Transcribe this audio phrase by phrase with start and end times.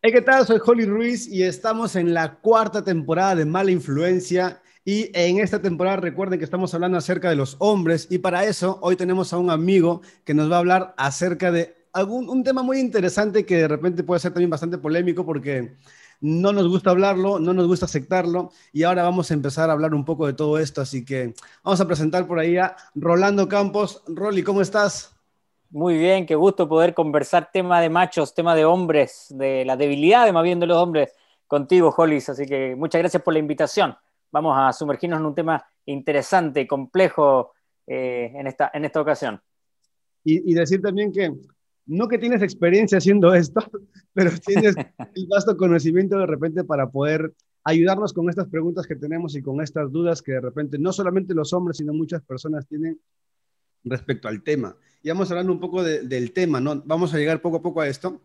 [0.00, 0.46] Hey, ¿qué tal?
[0.46, 4.62] Soy Holly Ruiz y estamos en la cuarta temporada de Mala Influencia.
[4.84, 8.78] Y en esta temporada recuerden que estamos hablando acerca de los hombres y para eso
[8.80, 12.62] hoy tenemos a un amigo que nos va a hablar acerca de algún, un tema
[12.62, 15.74] muy interesante que de repente puede ser también bastante polémico porque
[16.20, 19.94] no nos gusta hablarlo, no nos gusta aceptarlo y ahora vamos a empezar a hablar
[19.94, 20.80] un poco de todo esto.
[20.80, 21.34] Así que
[21.64, 24.04] vamos a presentar por ahí a Rolando Campos.
[24.06, 25.17] Rolly, ¿cómo estás?
[25.70, 30.24] Muy bien, qué gusto poder conversar tema de machos, tema de hombres, de la debilidad
[30.24, 31.12] de más bien de los hombres
[31.46, 32.30] contigo, Hollis.
[32.30, 33.94] Así que muchas gracias por la invitación.
[34.32, 37.52] Vamos a sumergirnos en un tema interesante, complejo
[37.86, 39.40] eh, en, esta, en esta ocasión.
[40.24, 41.32] Y, decir también que
[41.84, 43.60] no que tienes experiencia haciendo esto,
[44.14, 44.74] pero tienes
[45.14, 49.60] el vasto conocimiento de repente para poder ayudarnos con estas preguntas que tenemos y con
[49.60, 52.98] estas dudas que de repente no solamente los hombres, sino muchas personas tienen
[53.84, 54.76] respecto al tema.
[55.02, 56.82] Y vamos hablando un poco del tema, ¿no?
[56.84, 58.20] Vamos a llegar poco a poco a esto,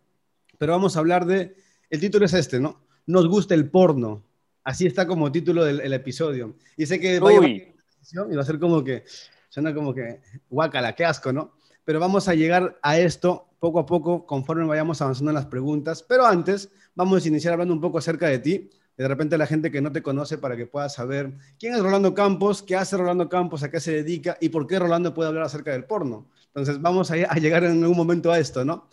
[0.57, 1.55] pero vamos a hablar de,
[1.89, 2.81] el título es este, ¿no?
[3.05, 4.23] Nos gusta el porno.
[4.63, 6.55] Así está como título del episodio.
[6.77, 9.03] Y sé que va a, y va a ser como que,
[9.49, 11.53] suena como que, guácala, qué asco, ¿no?
[11.85, 16.03] Pero vamos a llegar a esto poco a poco conforme vayamos avanzando en las preguntas.
[16.03, 19.71] Pero antes, vamos a iniciar hablando un poco acerca de ti de repente la gente
[19.71, 23.27] que no te conoce para que pueda saber quién es Rolando Campos, qué hace Rolando
[23.27, 26.27] Campos, a qué se dedica y por qué Rolando puede hablar acerca del porno.
[26.47, 28.87] Entonces vamos a, llegar en algún momento a esto, ¿no?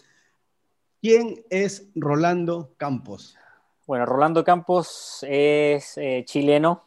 [1.03, 3.37] ¿Quién es Rolando Campos?
[3.87, 6.85] Bueno, Rolando Campos es eh, chileno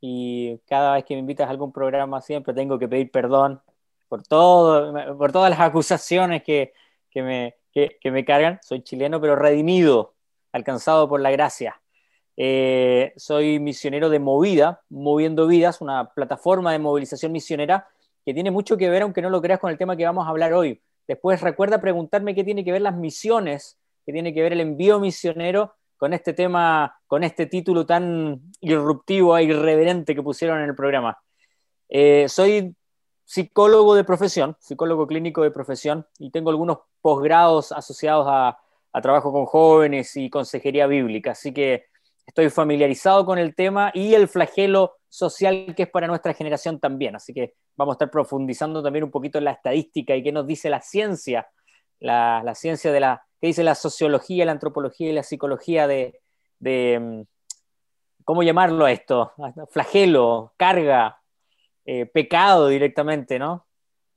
[0.00, 3.60] y cada vez que me invitas a algún programa siempre tengo que pedir perdón
[4.08, 6.72] por, todo, por todas las acusaciones que,
[7.14, 8.58] me, que me cargan.
[8.62, 10.14] Soy chileno, pero redimido,
[10.52, 11.80] alcanzado por la gracia.
[12.36, 17.88] Eh, soy misionero de Movida, Moviendo Vidas, una plataforma de movilización misionera
[18.24, 20.30] que tiene mucho que ver, aunque no lo creas, con el tema que vamos a
[20.30, 20.80] hablar hoy.
[21.06, 24.98] Después recuerda preguntarme qué tiene que ver las misiones, qué tiene que ver el envío
[24.98, 30.74] misionero con este tema, con este título tan irruptivo e irreverente que pusieron en el
[30.74, 31.16] programa.
[31.88, 32.74] Eh, soy
[33.24, 38.58] psicólogo de profesión, psicólogo clínico de profesión, y tengo algunos posgrados asociados a,
[38.92, 41.30] a trabajo con jóvenes y consejería bíblica.
[41.30, 41.86] Así que
[42.26, 47.16] estoy familiarizado con el tema y el flagelo social que es para nuestra generación también.
[47.16, 50.46] Así que vamos a estar profundizando también un poquito en la estadística y qué nos
[50.46, 51.48] dice la ciencia,
[52.00, 56.20] la, ciencia de la, qué dice la sociología, la antropología y la psicología de,
[56.60, 57.22] mm,
[58.24, 59.32] ¿cómo llamarlo a esto?
[59.70, 61.20] Flagelo, carga,
[61.84, 63.66] eh, pecado directamente, ¿no?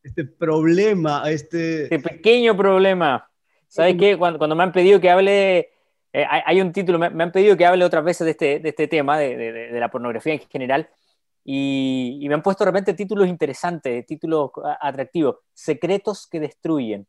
[0.01, 1.83] Este problema, este...
[1.83, 3.29] Este pequeño problema.
[3.67, 4.17] ¿Sabes qué?
[4.17, 5.69] Cuando, cuando me han pedido que hable
[6.11, 8.87] eh, hay, un título, me, han pedido que hable otras veces de este, de este
[8.87, 10.89] tema, de, de, la pornografía en general,
[11.43, 17.07] y, me han puesto de repente títulos interesantes, títulos atractivos, Secretos que destruyen.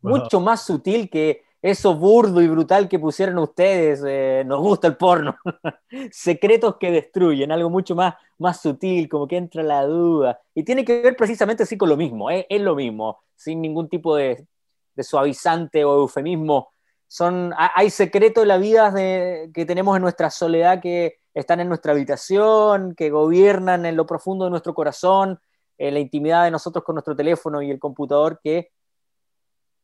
[0.00, 4.96] Mucho más sutil que eso burdo y brutal que pusieron ustedes, eh, nos gusta el
[4.96, 5.36] porno.
[6.12, 10.40] Secretos que destruyen, algo mucho más, más sutil, como que entra la duda.
[10.54, 12.46] Y tiene que ver precisamente así con lo mismo, ¿eh?
[12.48, 14.46] es lo mismo, sin ningún tipo de,
[14.94, 16.68] de suavizante o eufemismo
[17.08, 21.92] son, hay secretos en la vida que tenemos en nuestra soledad que están en nuestra
[21.92, 25.40] habitación, que gobiernan en lo profundo de nuestro corazón,
[25.78, 28.70] en la intimidad de nosotros con nuestro teléfono y el computador, que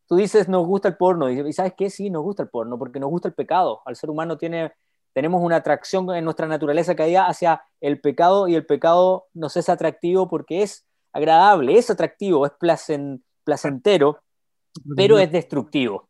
[0.07, 3.01] tú dices nos gusta el porno, y sabes qué, sí, nos gusta el porno, porque
[3.01, 3.81] nos gusta el pecado.
[3.87, 8.67] Al ser humano tenemos una atracción en nuestra naturaleza caída hacia el pecado y el
[8.67, 12.53] pecado nos es atractivo porque es agradable, es atractivo, es
[13.45, 14.19] placentero,
[14.95, 16.09] pero es destructivo.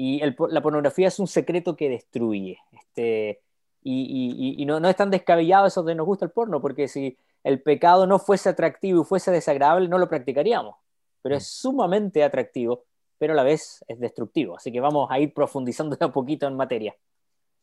[0.00, 2.56] Y la pornografía es un secreto que destruye.
[2.70, 3.40] Este,
[3.82, 7.60] y, no, no, es tan descabellado eso de nos gusta el porno, porque si el
[7.62, 10.76] pecado no fuese atractivo y fuese desagradable, no lo practicaríamos.
[11.20, 11.50] Pero es mm.
[11.62, 12.84] sumamente atractivo,
[13.18, 14.54] pero a la vez es destructivo.
[14.54, 16.94] Así que vamos a ir profundizando un poquito en materia.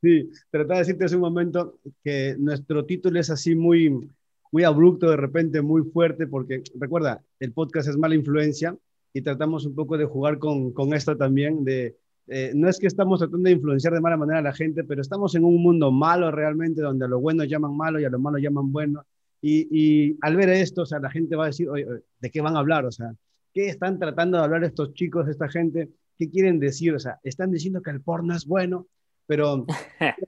[0.01, 4.09] Sí, trataba de decirte hace un momento que nuestro título es así muy,
[4.51, 8.75] muy abrupto, de repente muy fuerte, porque recuerda, el podcast es mala influencia
[9.13, 11.95] y tratamos un poco de jugar con, con esto también, de
[12.27, 15.01] eh, no es que estamos tratando de influenciar de mala manera a la gente, pero
[15.01, 18.19] estamos en un mundo malo realmente, donde a lo bueno llaman malo y a lo
[18.19, 19.05] malo llaman bueno.
[19.41, 21.85] Y, al ver esto, o sea, la gente va a decir, Oye,
[22.19, 22.85] ¿de qué van a hablar?
[22.85, 23.13] O sea,
[23.53, 25.91] ¿qué están tratando de hablar estos chicos, esta gente?
[26.17, 26.95] ¿Qué quieren decir?
[26.95, 28.87] O sea, están diciendo que el porno es bueno,
[29.27, 29.67] pero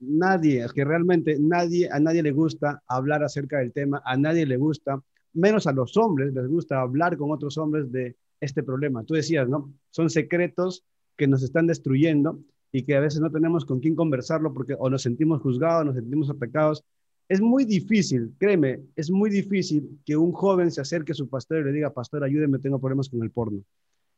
[0.00, 4.44] nadie, es que realmente nadie, a nadie le gusta hablar acerca del tema, a nadie
[4.44, 5.02] le gusta,
[5.32, 9.04] menos a los hombres, les gusta hablar con otros hombres de este problema.
[9.04, 9.72] Tú decías, ¿no?
[9.90, 10.84] Son secretos
[11.16, 12.38] que nos están destruyendo
[12.72, 15.94] y que a veces no tenemos con quién conversarlo porque o nos sentimos juzgados, nos
[15.94, 16.84] sentimos atacados.
[17.28, 21.60] Es muy difícil, créeme, es muy difícil que un joven se acerque a su pastor
[21.60, 23.62] y le diga, pastor, ayúdeme, tengo problemas con el porno.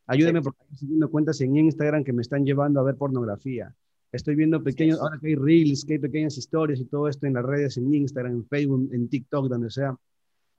[0.07, 3.75] Ayúdeme porque estoy siguiendo cuentas en Instagram que me están llevando a ver pornografía.
[4.13, 7.35] Estoy viendo pequeños, ahora que hay reels, que hay pequeñas historias y todo esto en
[7.35, 9.97] las redes, en Instagram, en Facebook, en TikTok, donde sea.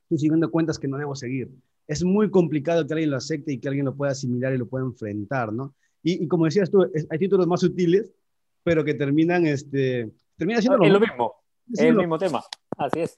[0.04, 1.50] Estoy siguiendo cuentas que no debo seguir.
[1.88, 4.68] Es muy complicado que alguien lo acepte y que alguien lo pueda asimilar y lo
[4.68, 5.74] pueda enfrentar, ¿no?
[6.08, 8.14] Y, como decías tú, hay títulos más sutiles,
[8.62, 11.34] pero que terminan, este, termina siendo es lo mismo,
[11.74, 12.44] es el mismo tema,
[12.78, 13.18] así es.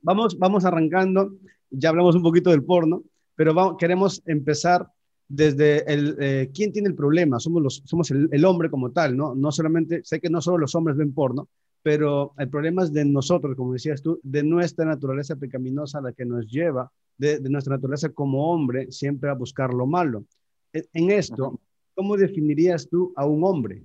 [0.00, 1.34] Vamos, vamos arrancando,
[1.68, 3.02] ya hablamos un poquito del porno,
[3.34, 4.88] pero vamos, queremos empezar
[5.28, 9.34] desde el, eh, quién tiene el problema, somos, los, somos el, hombre como tal, ¿no?
[9.34, 11.48] No solamente, sé que no solo los hombres ven porno,
[11.82, 16.24] pero el problema es de nosotros, como decías tú, de nuestra naturaleza pecaminosa, la que
[16.24, 20.24] nos lleva, de, nuestra naturaleza como hombre, siempre a buscar lo malo.
[20.72, 21.60] E, en, esto,
[22.02, 23.80] ¿cómo definirías tú a un hombre?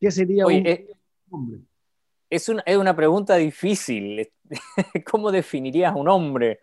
[0.00, 0.88] ¿Qué sería un eh,
[1.30, 1.60] hombre?
[2.28, 4.28] Es una, es una pregunta difícil.
[5.08, 6.58] ¿Cómo definirías a un hombre?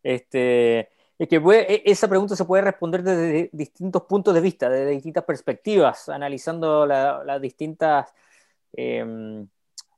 [0.00, 4.92] Este, es que e, esa pregunta se puede responder desde distintos puntos de vista, desde
[4.92, 8.14] distintas perspectivas, analizando las distintas
[8.74, 9.48] em,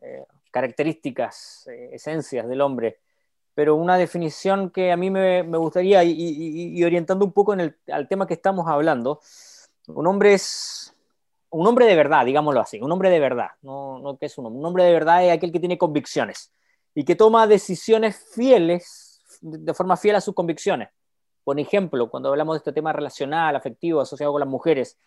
[0.00, 2.96] eh, características, eh, esencias del hombre.
[3.54, 8.08] Pero una definición que a mí me, gustaría, y, orientando un poco en el, al
[8.08, 9.20] tema que estamos hablando,
[9.88, 10.92] un hombre es
[11.50, 14.46] un hombre de verdad, digámoslo así, un hombre de verdad, no, no que es un
[14.46, 16.52] hombre, un hombre de verdad es aquel que tiene convicciones
[16.94, 20.88] y que toma decisiones fieles, de forma fiel a sus convicciones.
[21.44, 24.98] Por ejemplo, cuando hablamos de este tema relacional, afectivo, asociado con las mujeres,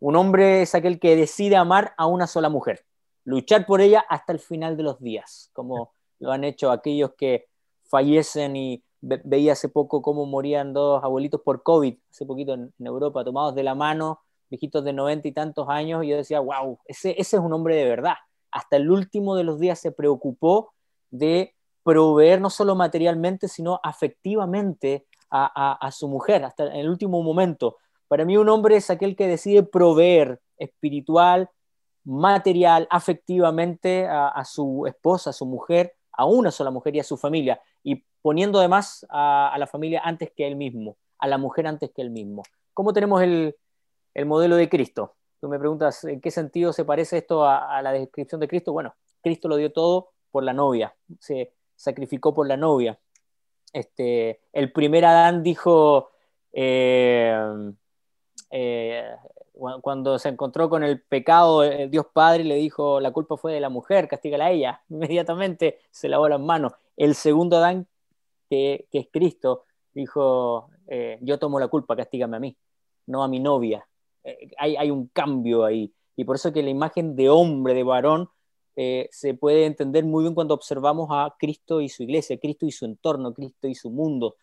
[0.00, 2.84] un hombre es aquel que decide amar a una sola mujer,
[3.24, 7.46] luchar por ella hasta el final de los días, como lo han hecho aquellos que
[7.84, 13.24] fallecen y veía hace poco cómo morían dos abuelitos por COVID, hace poquito en, Europa,
[13.24, 14.20] tomados de la mano,
[14.50, 17.76] viejitos de noventa y tantos años, y yo decía, wow, ese, ese es un hombre
[17.76, 18.14] de verdad.
[18.50, 20.72] Hasta el último de los días se preocupó
[21.10, 27.76] de proveer no solo materialmente, sino afectivamente a, su mujer hasta el último momento.
[28.08, 31.48] Para mí un hombre es aquel que decide proveer espiritual,
[32.04, 37.16] material, afectivamente a, su esposa, a su mujer, a una sola mujer y a su
[37.16, 41.90] familia, y poniendo además a, la familia antes que él mismo, a la mujer antes
[41.90, 42.42] que él mismo.
[42.74, 43.56] ¿Cómo tenemos el,
[44.26, 45.14] modelo de Cristo?
[45.40, 48.72] Tú me preguntas, ¿en qué sentido se parece esto a, a, la descripción de Cristo?
[48.72, 52.98] Bueno, Cristo lo dio todo por la novia, se sacrificó por la novia.
[53.72, 56.10] Este, el primer Adán dijo,
[56.52, 57.72] eh,
[58.50, 59.04] eh,
[59.80, 63.60] cuando se encontró con el pecado, el Dios Padre le dijo, la culpa fue de
[63.60, 64.82] la mujer, castígala a ella.
[64.88, 66.72] Inmediatamente se lavó las manos.
[66.96, 67.86] El segundo Adán,
[68.48, 69.64] que, es Cristo,
[69.94, 72.56] dijo, eh, yo tomo la culpa, castígame a mí,
[73.06, 73.86] no a mi novia.
[74.58, 75.92] hay, hay un cambio ahí.
[76.16, 78.28] Y por eso que la imagen de hombre, de varón,
[78.76, 82.72] eh, se puede entender muy bien cuando observamos a Cristo y su iglesia, Cristo y
[82.72, 84.36] su entorno, Cristo y su mundo.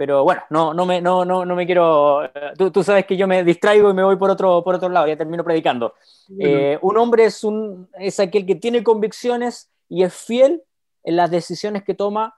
[0.00, 2.24] Pero bueno, no, no, me, no, no, no me quiero...
[2.24, 4.88] Eh, tú, tú, sabes que yo me distraigo y me voy por otro, por otro
[4.88, 5.92] lado, ya termino predicando.
[6.38, 10.62] Eh, un hombre es, un, es aquel que tiene convicciones y es fiel
[11.04, 12.34] en las decisiones que toma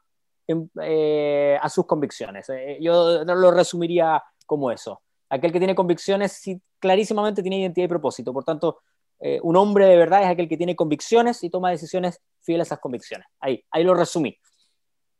[0.49, 2.49] a sus convicciones.
[2.81, 5.01] yo lo resumiría como eso.
[5.29, 8.33] Aquel que tiene convicciones sí, clarísimamente tiene identidad y propósito.
[8.33, 8.81] Por tanto,
[9.21, 12.75] eh, un hombre de verdad es aquel que tiene convicciones y toma decisiones fieles a
[12.75, 13.29] esas convicciones.
[13.39, 14.37] Ahí, ahí lo resumí.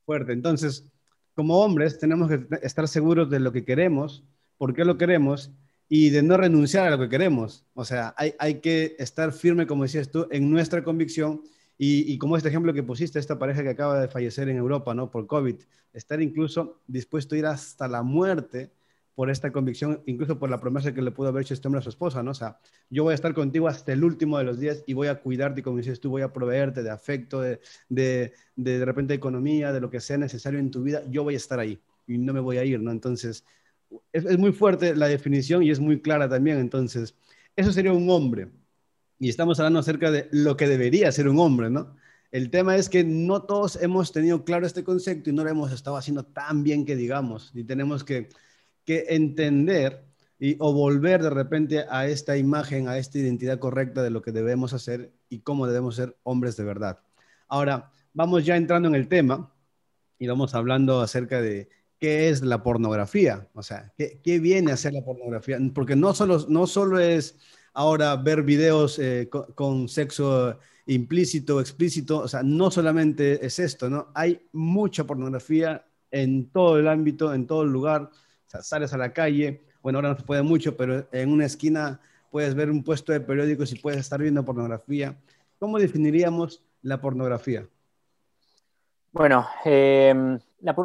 [0.05, 0.33] Fuerte.
[0.33, 0.85] Entonces,
[1.35, 4.25] como hombres tenemos que estar seguros de lo que queremos,
[4.59, 5.51] por qué lo queremos
[5.89, 7.65] y de no renunciar a lo que queremos.
[7.75, 11.43] O sea, hay, hay que estar firme, como decías tú, en nuestra convicción
[11.79, 14.95] y, y, como este ejemplo que pusiste, esta pareja que acaba de fallecer en Europa,
[14.95, 15.11] ¿no?
[15.11, 15.57] Por COVID,
[15.93, 18.71] estar incluso dispuesto a ir hasta la muerte
[19.15, 21.83] por esta convicción, incluso por la promesa que le pudo haber hecho este hombre a
[21.83, 22.31] su esposa, ¿no?
[22.31, 25.09] O sea, yo voy a estar contigo hasta el último de los días y voy
[25.09, 29.73] a cuidarte, como dices tú, voy a proveerte de afecto, de, de, de, repente economía,
[29.73, 32.33] de lo que sea necesario en tu vida, yo voy a estar ahí y no
[32.33, 32.91] me voy a ir, ¿no?
[32.91, 33.45] Entonces,
[34.13, 37.15] es, es muy fuerte la definición y es muy clara también, entonces,
[37.55, 38.49] eso sería un hombre.
[39.19, 41.95] Y estamos hablando acerca de lo que debería ser un hombre, ¿no?
[42.33, 45.71] El tema es que no todos hemos tenido claro este concepto y no lo hemos
[45.71, 48.31] estado haciendo tan bien que digamos, y tenemos que
[48.85, 50.05] que entender
[50.39, 54.33] y, o volver de repente a esta imagen, a esta identidad correcta de lo que
[54.33, 56.99] debemos hacer y cómo debemos ser hombres de verdad.
[57.49, 59.53] Ahora, vamos ya entrando en el tema
[60.19, 64.77] y vamos hablando acerca de qué es la pornografía, o sea, qué, qué viene a
[64.77, 67.39] ser la pornografía, porque no solo, no solo es
[67.75, 74.09] ahora ver videos eh, con, sexo implícito, explícito, o sea, no solamente es esto, ¿no?
[74.15, 78.11] Hay mucha pornografía en todo el ámbito, en todo el lugar,
[78.61, 82.55] sales a la calle, bueno, ahora no se puede mucho, pero en una esquina puedes
[82.55, 85.17] ver un puesto de periódicos y puedes estar viendo pornografía.
[85.59, 87.67] ¿Cómo definiríamos la pornografía?
[89.13, 90.39] Bueno, em,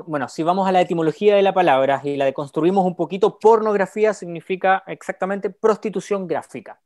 [0.05, 4.13] bueno, si vamos a la etimología de la palabra y la deconstruimos un poquito, pornografía
[4.13, 6.81] significa exactamente prostitución gráfica.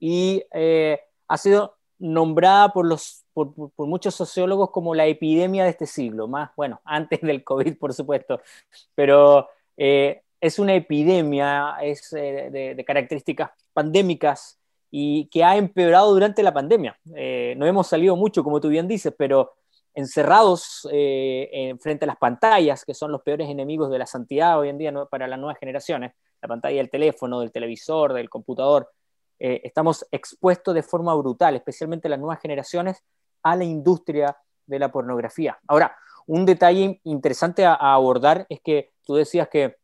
[0.00, 5.86] Y eh, ha sido nombrada por, los, por, muchos sociólogos como la epidemia de este
[5.86, 8.40] siglo, más, bueno, antes del COVID, por supuesto,
[8.94, 9.48] pero
[9.82, 14.60] eh, es una epidemia, eh, de, características pandémicas
[14.90, 16.98] y que ha empeorado durante la pandemia.
[17.16, 19.54] Eh, no hemos salido mucho, como tú bien dices, pero
[19.94, 24.68] encerrados en, frente a las pantallas, que son los peores enemigos de la santidad hoy
[24.68, 28.90] en día para las nuevas generaciones, la pantalla del teléfono, del televisor, del computador,
[29.38, 33.02] estamos expuestos de forma brutal, especialmente las nuevas generaciones,
[33.42, 35.58] a la industria de la pornografía.
[35.66, 35.96] Ahora,
[36.26, 39.78] un detalle interesante a, abordar es que tú decías que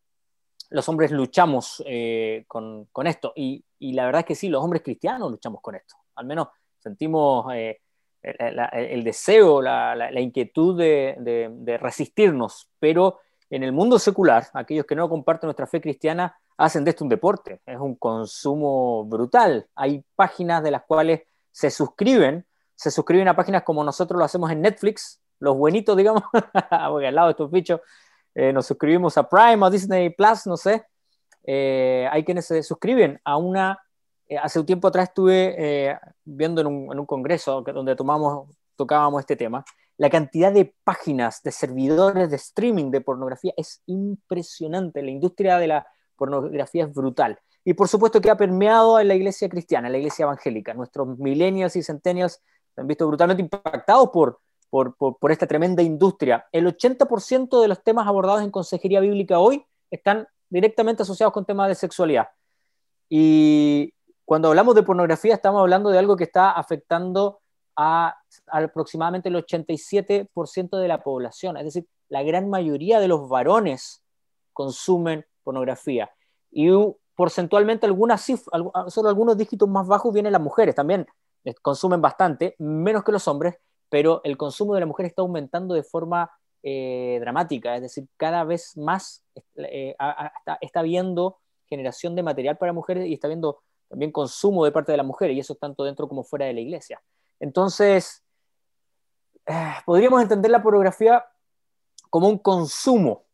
[0.71, 5.33] los hombres luchamos eh, con, esto, y, la verdad es que sí, los hombres cristianos
[5.33, 5.97] luchamos con esto.
[6.14, 6.47] Al menos
[6.78, 7.80] sentimos eh,
[8.23, 13.18] el, deseo, la, inquietud de, de resistirnos, pero
[13.50, 17.11] en el mundo secular, aquellos que no comparten nuestra fe cristiana, hacen de esto un
[17.11, 19.66] deporte, es un consumo brutal.
[19.75, 24.52] Hay páginas de las cuales se suscriben, se suscriben a páginas como nosotros lo hacemos
[24.52, 26.23] en Netflix, los buenitos, digamos,
[26.90, 27.80] porque al lado de estos bichos
[28.38, 30.85] eh, nos suscribimos a Prime o Disney Plus, no sé.
[31.43, 33.78] Eh, hay quienes se suscriben a una.
[34.28, 39.21] Eh, hace un tiempo atrás estuve viendo en un, en un, congreso donde tomamos, tocábamos
[39.21, 39.64] este tema.
[39.97, 45.02] La cantidad de páginas, de servidores de streaming de pornografía es impresionante.
[45.02, 47.38] La industria de la pornografía es brutal.
[47.64, 50.75] Y por supuesto que ha permeado en la iglesia cristiana, en la iglesia evangélica.
[50.75, 52.43] Nuestros milenios y centenios
[52.75, 54.96] se han visto brutalmente impactados por, por,
[55.30, 56.46] esta tremenda industria.
[56.52, 61.68] El 80% de los temas abordados en consejería bíblica hoy están directamente asociados con temas
[61.68, 62.28] de sexualidad.
[63.08, 63.94] Y
[64.25, 67.40] cuando hablamos de pornografía estamos hablando de algo que está afectando
[67.76, 68.16] a,
[68.49, 71.56] a aproximadamente el 87% de la población.
[71.56, 74.02] Es decir, la gran mayoría de los varones
[74.52, 76.11] consumen pornografía.
[76.50, 76.68] Y
[77.14, 78.25] porcentualmente algunas
[78.88, 81.06] solo algunos dígitos más bajos vienen las mujeres, también
[81.54, 83.56] consumen bastante, menos que los hombres,
[83.88, 86.31] pero el consumo de la mujer está aumentando de forma
[86.62, 89.25] eh, dramática, es decir, cada vez más
[89.57, 89.95] eh,
[90.61, 94.99] está, viendo generación de material para mujeres y está viendo también consumo de parte de
[94.99, 97.00] las mujeres, y eso tanto dentro como fuera de la iglesia.
[97.38, 98.23] Entonces,
[99.85, 101.25] podríamos entender la pornografía
[102.11, 103.26] como un consumo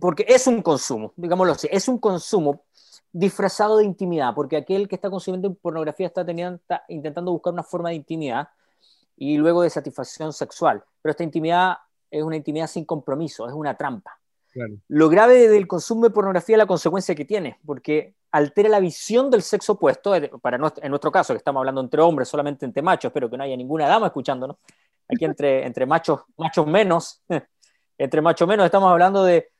[0.00, 2.64] porque es un consumo, digámoslo así, es un consumo
[3.12, 7.62] disfrazado de intimidad, porque aquel que está consumiendo pornografía está, teniendo, está intentando buscar una
[7.62, 8.48] forma de intimidad
[9.16, 11.78] y luego de satisfacción sexual, pero esta intimidad
[12.10, 14.18] es una intimidad sin compromiso, es una trampa.
[14.88, 19.30] Lo grave del consumo de pornografía es la consecuencia que tiene, porque altera la visión
[19.30, 23.10] del sexo opuesto, para en nuestro caso, que estamos hablando entre hombres, solamente entre machos,
[23.10, 24.56] espero que no haya ninguna dama escuchándonos,
[25.08, 27.22] aquí entre, entre machos, machos menos,
[27.98, 29.50] entre machos menos estamos hablando de,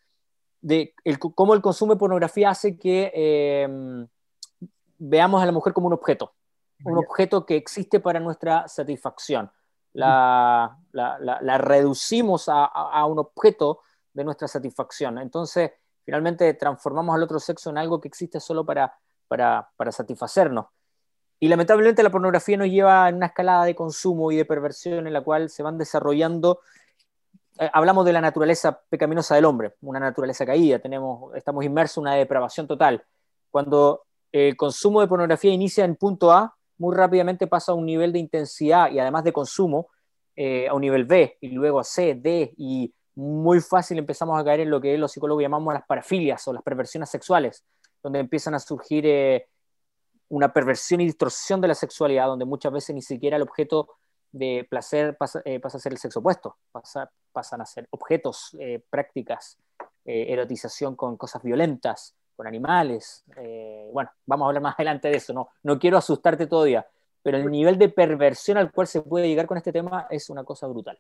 [0.61, 0.95] de
[1.35, 4.07] cómo el consumo de pornografía hace que em,
[4.99, 6.33] veamos a la mujer como un objeto,
[6.85, 9.51] un objeto que existe para nuestra satisfacción.
[9.93, 10.77] La,
[11.59, 13.81] reducimos a, un objeto
[14.13, 15.19] de nuestra satisfacción.
[15.19, 15.73] Entonces,
[16.05, 18.95] finalmente transformamos al otro sexo en algo que existe solo para,
[19.29, 20.67] para, para satisfacernos.
[21.39, 25.13] Y lamentablemente la pornografía nos lleva a una escalada de consumo y de perversión en
[25.13, 26.61] la cual se van desarrollando
[27.59, 32.03] eh, hablamos de la naturaleza pecaminosa del hombre, una naturaleza caída, tenemos, estamos inmersos en
[32.03, 33.03] una depravación total.
[33.51, 38.13] Cuando el consumo de pornografía inicia en punto A, muy rápidamente pasa a un nivel
[38.13, 39.89] de intensidad y además de consumo
[40.35, 44.45] eh, a un nivel B y luego a C, D y muy fácil empezamos a
[44.45, 47.65] caer en lo que los psicólogos llamamos las parafilias o las perversiones sexuales,
[48.03, 49.49] donde empiezan a surgir eh,
[50.29, 53.89] una perversión y distorsión de la sexualidad, donde muchas veces ni siquiera el objeto
[54.33, 59.59] de placer pasa, a ser el sexo opuesto, pasa, pasan a ser objetos, eh, prácticas,
[60.05, 63.25] eh, erotización con cosas violentas, con animales.
[63.37, 66.87] Eh, bueno, vamos a hablar más adelante de eso, no, no quiero asustarte todavía,
[67.23, 70.45] pero el nivel de perversión al cual se puede llegar con este tema es una
[70.45, 70.99] cosa brutal.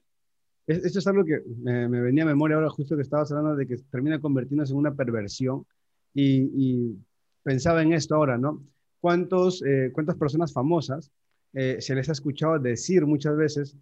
[0.67, 3.77] Esto es algo que me, venía a memoria ahora justo que estabas hablando de que
[3.89, 5.65] termina convirtiéndose en una perversión
[6.13, 6.97] y,
[7.45, 8.65] pensaba en esto ahora, ¿no?
[9.01, 9.63] ¿Cuántos,
[9.93, 11.13] ¿Cuántas personas famosas
[11.53, 13.77] se les ha escuchado decir muchas veces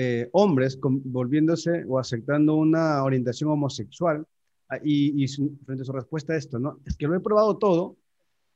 [0.00, 4.24] eh, hombres volviéndose o aceptando una orientación homosexual
[4.68, 5.26] ah, y,
[5.64, 6.80] frente a su respuesta esto, ¿no?
[6.84, 7.96] Es que lo he probado todo,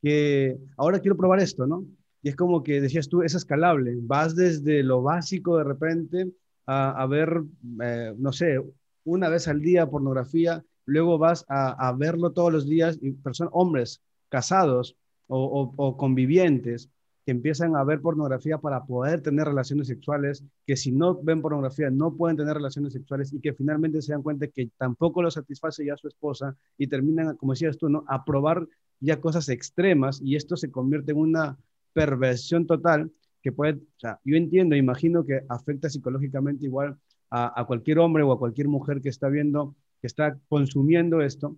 [0.01, 1.85] que ahora quiero probar esto, ¿no?
[2.23, 6.33] Y es como que decías tú, es escalable, vas desde lo básico de repente
[6.67, 7.43] a, ver,
[7.83, 8.63] eh, no sé,
[9.05, 14.01] una vez al día pornografía, luego vas a, verlo todos los días, y personas, hombres
[14.29, 16.89] casados o convivientes,
[17.25, 21.91] que empiezan a ver pornografía para poder tener relaciones sexuales, que si no ven pornografía
[21.91, 25.85] no pueden tener relaciones sexuales y que finalmente se dan cuenta que tampoco lo satisface
[25.85, 28.05] ya su esposa y terminan, como decías tú, ¿no?
[28.09, 28.67] a probar
[29.01, 31.59] ya cosas extremas y esto se convierte en una
[31.93, 33.11] perversión total
[33.43, 36.97] que puede, o sea, yo entiendo, imagino que afecta psicológicamente igual
[37.31, 41.57] a, a, cualquier hombre o a cualquier mujer que está viendo, que está consumiendo esto,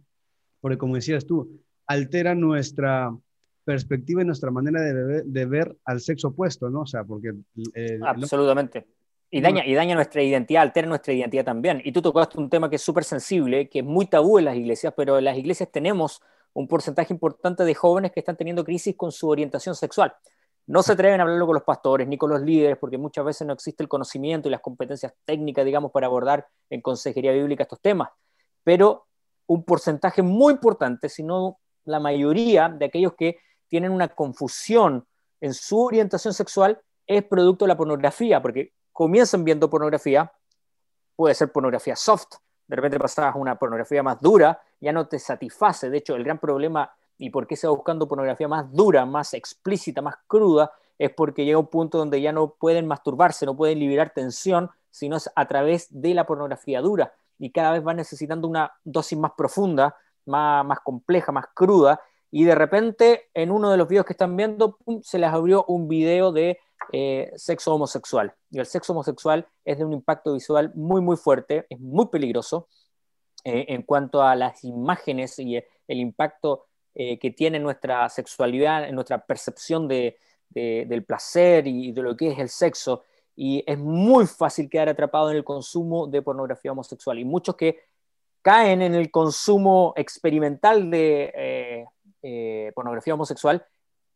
[0.61, 3.14] porque como decías tú, altera nuestra
[3.64, 6.83] perspectiva y nuestra manera de, de ver al sexo opuesto, ¿no?
[6.83, 7.33] O sea, porque...
[7.75, 8.87] Eh, Absolutamente.
[9.30, 11.83] Y daña, y daña nuestra identidad, altera nuestra identidad también.
[11.85, 14.56] Y tú tocaste un tema que es súper sensible, que es muy tabú en las
[14.56, 18.94] iglesias, pero en las iglesias tenemos un porcentaje importante de jóvenes que están teniendo crisis
[18.97, 20.14] con su orientación sexual.
[20.66, 23.47] No se atreven a hablarlo con los pastores ni con los líderes porque muchas veces
[23.47, 27.80] no existe el conocimiento y las competencias técnicas, digamos, para abordar en consejería bíblica estos
[27.80, 28.11] temas.
[28.62, 29.06] Pero
[29.47, 35.06] un porcentaje muy importante, si no la mayoría de aquellos que tienen una confusión
[35.40, 40.33] en su orientación sexual, es producto de la pornografía, porque comienzan viendo pornografía,
[41.16, 45.18] puede ser pornografía soft, de repente pasas a una pornografía más dura, ya no te
[45.18, 45.90] satisface.
[45.90, 49.35] De hecho, el gran problema y por qué se va buscando pornografía más dura, más
[49.35, 53.78] explícita, más cruda, es porque llega un punto donde ya no pueden masturbarse, no pueden
[53.78, 57.12] liberar tensión, sino es a través de la pornografía dura.
[57.38, 62.00] Y cada vez van necesitando una dosis más profunda, más, más compleja, más cruda.
[62.37, 65.87] Y de repente, en uno de los videos que están viendo, se les abrió un
[65.87, 66.59] video de
[66.93, 68.35] eh, sexo homosexual.
[68.50, 72.67] Y el sexo homosexual es de un impacto visual muy, muy fuerte, es muy peligroso
[73.45, 78.97] eh, en cuanto a las imágenes y el impacto eh, que tiene nuestra sexualidad, en
[78.97, 83.05] nuestra percepción de, del placer y de lo que es el sexo.
[83.37, 87.17] Y es muy fácil quedar atrapado en el consumo de pornografía homosexual.
[87.17, 87.79] Y muchos que
[88.43, 91.87] caen en el consumo experimental de
[92.75, 93.66] pornografía homosexual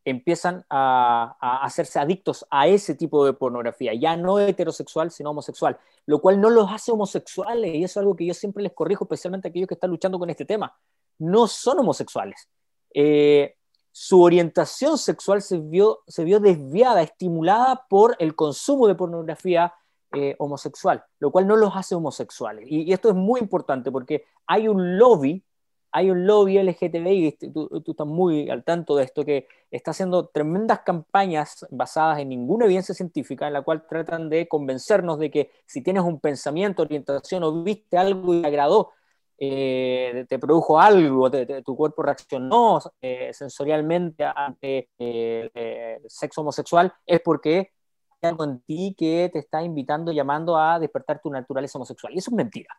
[0.04, 6.20] empiezan a, hacerse adictos a ese tipo de pornografía, ya no heterosexual, sino homosexual, lo
[6.20, 9.48] cual no los hace homosexuales, y eso es algo que yo siempre les corrijo, especialmente
[9.48, 10.74] aquellos que están luchando con este tema.
[11.18, 12.48] No son homosexuales.
[12.94, 13.56] Eh,
[13.92, 19.74] su orientación sexual se vio, se vio desviada, estimulada por el consumo de pornografía
[20.12, 22.64] eh, homosexual, lo cual no los hace homosexuales.
[22.68, 25.44] y esto es muy importante porque hay un lobby
[25.90, 30.26] hay un lobby LGTBI, tú, tú, estás muy al tanto de esto, que está haciendo
[30.26, 35.50] tremendas campañas basadas en ninguna evidencia científica, en la cual tratan de convencernos de que
[35.66, 38.92] si tienes un pensamiento, orientación o viste algo y te agradó,
[39.38, 47.20] eh, te produjo algo, tu cuerpo reaccionó eh, sensorialmente ante eh, el sexo homosexual, es
[47.20, 47.72] porque
[48.20, 52.12] hay algo en ti que te está invitando, llamando a despertar tu naturaleza homosexual.
[52.14, 52.74] Y eso es mentira.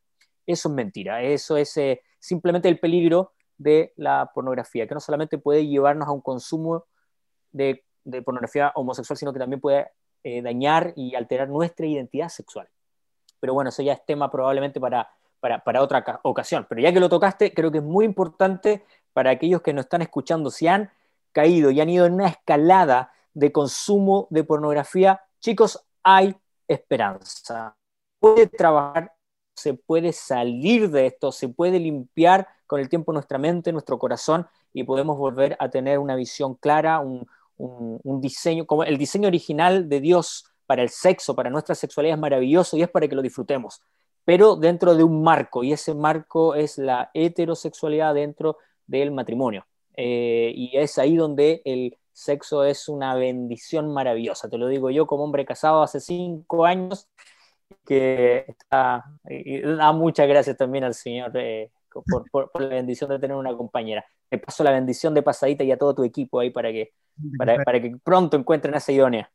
[0.45, 1.22] Eso es mentira.
[1.24, 1.80] Eso es
[2.19, 6.86] simplemente el peligro de la pornografía, que no solamente puede llevarnos a un consumo
[7.51, 7.84] de,
[8.25, 9.88] pornografía homosexual, sino que también puede
[10.23, 12.67] eh, dañar y alterar nuestra identidad sexual.
[13.39, 16.65] Pero bueno, eso ya es tema probablemente para, para, otra ocasión.
[16.67, 20.01] Pero ya que lo tocaste, creo que es muy importante para aquellos que nos están
[20.01, 20.91] escuchando, si han
[21.32, 26.36] caído y han ido en una escalada de consumo de pornografía, chicos, hay
[26.67, 27.75] esperanza.
[28.19, 29.13] Puede trabajar
[29.60, 34.48] se puede salir de esto, se puede limpiar con el tiempo nuestra mente, nuestro corazón
[34.74, 37.28] y podemos volver a tener una visión clara, un,
[38.22, 42.78] diseño, como el diseño original de Dios para el sexo, para nuestra sexualidad es maravilloso
[42.78, 43.82] y es para que lo disfrutemos,
[44.24, 49.65] pero dentro de un marco y ese marco es la heterosexualidad dentro del matrimonio.
[49.95, 55.08] Eh, y es ahí donde el sexo es una bendición maravillosa, te lo digo yo
[55.08, 57.10] como hombre casado hace cinco años
[57.86, 61.71] que está, y da muchas gracias también al Señor eh,
[62.32, 64.05] por, la bendición de tener una compañera.
[64.29, 66.93] Te paso la bendición de pasadita y a todo tu equipo ahí para que,
[67.38, 69.32] para, para que pronto encuentren a esa idónea.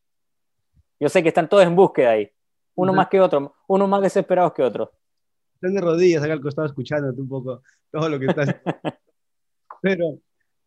[1.01, 2.31] Yo sé que están todos en búsqueda ahí,
[2.77, 4.93] uno más que otro, uno más desesperados que otro.
[5.55, 8.55] Están de rodillas acá al costado escuchándote un poco todo lo que estás.
[9.83, 10.19] Pero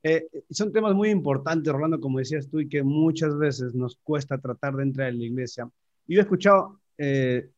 [0.04, 4.38] eh, son temas muy importantes, Rolando, como decías tú, y que muchas veces nos cuesta
[4.38, 5.70] tratar de entrar en la iglesia.
[6.08, 7.50] Y yo he escuchado eh,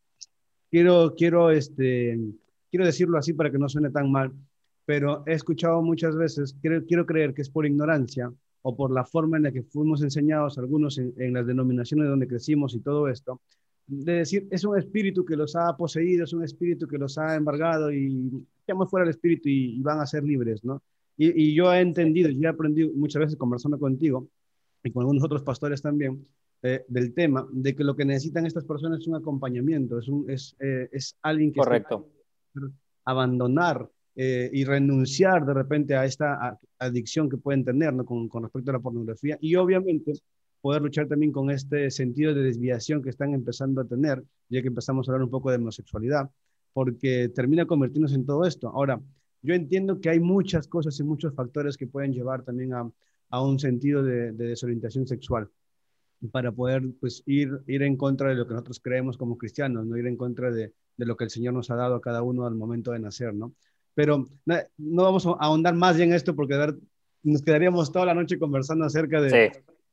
[0.70, 2.20] quiero, quiero, este,
[2.70, 4.32] quiero decirlo así para que no suene tan mal,
[4.86, 9.06] pero he escuchado muchas veces, quiero, quiero creer que es por ignorancia o por la
[9.06, 13.42] forma en la que fuimos enseñados algunos en, las denominaciones donde crecimos y todo esto,
[13.88, 17.36] de decir, es un espíritu que los ha poseído, es un espíritu que los ha
[17.36, 20.84] embargado y echamos fuera el espíritu y, van a ser libres, ¿no?
[21.18, 24.28] Y, y, yo he entendido, y he aprendido muchas veces conversando contigo
[24.84, 26.26] y con algunos otros pastores también,
[26.62, 30.30] eh, del tema, de que lo que necesitan estas personas es un acompañamiento, es, un,
[30.30, 32.10] es, eh, es alguien que Correcto.
[33.06, 38.04] abandonar eh, y renunciar de repente a esta adicción que pueden tener ¿no?
[38.04, 40.12] con, con, respecto a la pornografía y obviamente
[40.60, 44.68] poder luchar también con este sentido de desviación que están empezando a tener, ya que
[44.68, 46.30] empezamos a hablar un poco de homosexualidad,
[46.74, 48.68] porque termina convirtiéndose en todo esto.
[48.68, 49.00] Ahora,
[49.42, 52.92] yo entiendo que hay muchas cosas y muchos factores que pueden llevar también a,
[53.30, 55.50] a un sentido de, de desorientación sexual
[56.32, 59.98] para poder pues ir, ir en contra de lo que nosotros creemos como cristianos, no
[59.98, 62.46] ir en contra de, de lo que el Señor nos ha dado a cada uno
[62.46, 63.54] al momento de nacer, ¿no?
[63.96, 66.56] Pero no, vamos a ahondar más en esto porque
[67.24, 69.52] nos quedaríamos toda la noche conversando acerca de,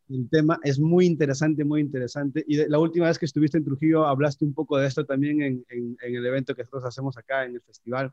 [0.08, 0.58] del tema.
[0.62, 2.44] Es muy interesante, muy interesante.
[2.46, 5.64] Y la última vez que estuviste en Trujillo hablaste un poco de esto también en,
[5.68, 8.12] en, en el evento que nosotros hacemos acá en el festival.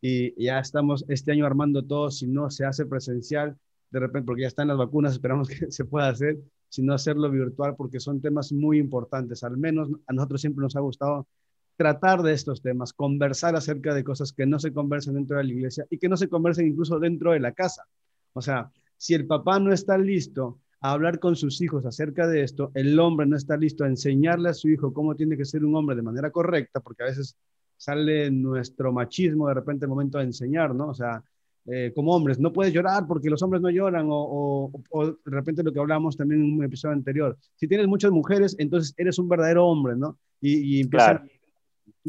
[0.00, 3.56] Y ya estamos este año armando todo, si no se hace presencial,
[3.90, 6.38] de repente, porque ya están las vacunas, esperamos que se pueda hacer,
[6.74, 9.44] sino hacerlo virtual, porque son temas muy importantes.
[9.44, 11.28] Al menos a nosotros siempre nos ha gustado
[11.76, 15.52] tratar de estos temas, conversar acerca de cosas que no se conversan dentro de la
[15.52, 17.84] iglesia y que no se conversan incluso dentro de la casa.
[18.32, 22.42] O sea, si el papá no está listo a hablar con sus hijos acerca de
[22.42, 25.64] esto, el hombre no está listo a enseñarle a su hijo cómo tiene que ser
[25.64, 27.36] un hombre de manera correcta, porque a veces
[27.76, 30.88] sale nuestro machismo de repente el momento de enseñar, ¿no?
[30.88, 31.22] O sea,
[31.66, 35.72] eh, como hombres, no puedes llorar porque los hombres no lloran, o, de repente lo
[35.72, 39.66] que hablamos también en un episodio anterior, si tienes muchas mujeres, entonces eres un verdadero
[39.66, 40.18] hombre, ¿no?
[40.40, 41.22] Y, y empieza,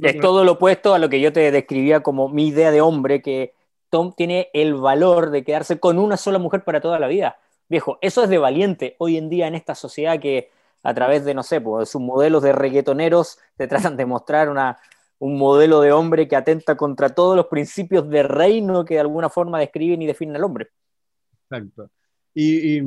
[0.01, 3.21] es todo lo opuesto a lo que yo te describía como mi idea de hombre,
[3.21, 3.53] que
[3.89, 7.37] Tom tiene el valor de quedarse con una sola mujer para toda la vida.
[7.69, 10.49] Viejo, eso es de valiente hoy en día en esta sociedad que
[10.83, 14.77] a través de, no sé, pues, sus modelos de reggaetoneros te tratan de mostrar una,
[15.19, 19.29] un modelo de hombre que atenta contra todos los principios de reino que de alguna
[19.29, 20.67] forma describen y definen al hombre.
[21.49, 21.89] Exacto.
[22.33, 22.81] y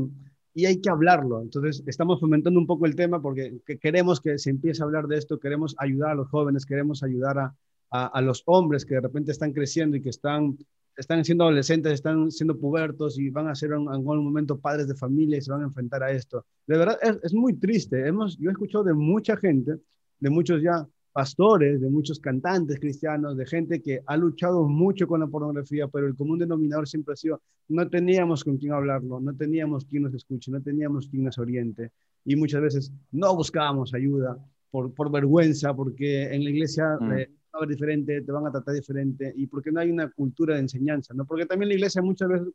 [0.59, 1.41] y hay que hablarlo.
[1.41, 5.17] Entonces, estamos fomentando un poco el tema porque queremos que se empiece a hablar de
[5.17, 7.55] esto, queremos ayudar a los jóvenes, queremos ayudar a,
[7.91, 10.59] a, los hombres que de repente están creciendo y que están,
[10.97, 14.97] están siendo adolescentes, están siendo pubertos y van a ser en algún momento padres de
[14.97, 16.45] familia y se van a enfrentar a esto.
[16.67, 18.05] De verdad, es, es muy triste.
[18.05, 19.77] Hemos, yo he escuchado de mucha gente,
[20.19, 25.21] de muchos ya pastores, de muchos cantantes cristianos, de gente que ha luchado mucho con
[25.21, 29.35] la pornografía, pero el común denominador siempre ha sido, no teníamos con quién hablarlo, no
[29.35, 31.91] teníamos quien nos escuche, no teníamos quien nos oriente,
[32.25, 34.39] y muchas veces no buscábamos ayuda
[34.71, 37.13] por, por vergüenza, porque en la iglesia mm.
[37.13, 40.61] eh, ver diferente, te van a tratar diferente, y porque no hay una cultura de
[40.61, 41.25] enseñanza, ¿no?
[41.25, 42.49] Porque también la iglesia muchas veces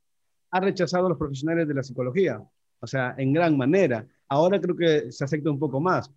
[0.51, 2.41] ha rechazado a los profesionales de la psicología,
[2.79, 4.05] o sea, en gran manera.
[4.27, 6.11] Ahora creo que se acepta un poco más,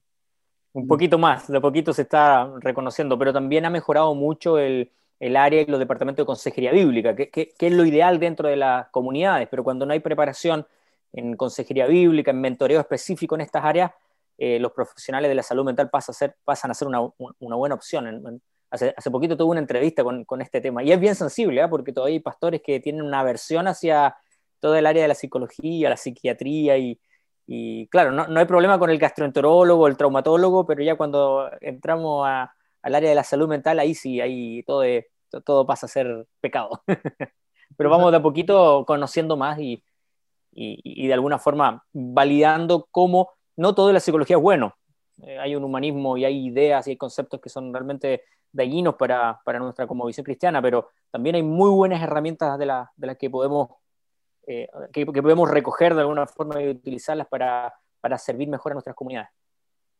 [0.77, 4.91] un poquito más, de poquito se está reconociendo, pero también ha mejorado mucho el,
[5.35, 9.49] área y los departamentos de consejería bíblica, que, es lo ideal dentro de las comunidades,
[9.51, 10.67] pero cuando no hay preparación
[11.15, 13.91] en consejería bíblica, en mentoreo específico en estas áreas,
[14.37, 17.01] eh, los profesionales de la salud mental pasan a ser, pasan a ser una,
[17.41, 18.43] buena opción.
[18.71, 21.69] hace, poquito tuve una entrevista con, este tema y es bien sensible, ¿eh?
[21.69, 24.15] porque todavía hay pastores que tienen una aversión hacia
[24.61, 27.01] todo el área de la psicología, la psiquiatría y,
[27.47, 32.27] y claro, no, no, hay problema con el gastroenterólogo, el traumatólogo, pero ya cuando entramos
[32.27, 34.83] al área de la salud mental, ahí sí, ahí todo,
[35.45, 36.83] todo pasa a ser pecado.
[37.77, 39.83] pero vamos de a poquito conociendo más y,
[40.53, 44.77] y, de alguna forma validando cómo no todo la psicología es bueno.
[45.23, 49.41] Eh, hay un humanismo y hay ideas y hay conceptos que son realmente dañinos para,
[49.45, 53.17] para nuestra como visión cristiana, pero también hay muy buenas herramientas de, la, de las
[53.17, 53.69] que podemos
[54.47, 58.97] eh, que, podemos recoger de alguna forma y utilizarlas para, para servir mejor a nuestras
[58.97, 59.31] comunidades.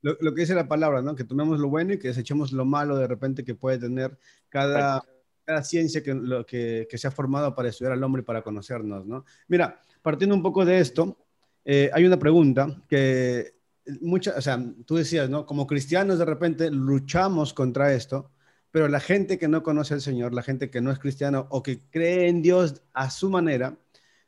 [0.03, 1.17] Lo, lo, que dice la palabra, ¿no?
[1.17, 4.17] Que tomemos lo bueno y que desechemos lo malo de repente que puede tener
[4.49, 5.03] cada,
[5.45, 8.43] cada ciencia que, lo, que, que, se ha formado para estudiar al hombre y para
[8.43, 9.25] conocernos, ¿no?
[9.49, 11.17] Mira, partiendo un poco de esto,
[11.65, 13.57] eh, hay una pregunta que
[14.01, 15.47] mucha, o sea, tú decías, ¿no?
[15.47, 18.31] Como cristianos de repente luchamos contra esto,
[18.71, 21.63] pero la gente que no conoce al Señor, la gente que no es cristiano o
[21.63, 23.77] que cree en Dios a su manera,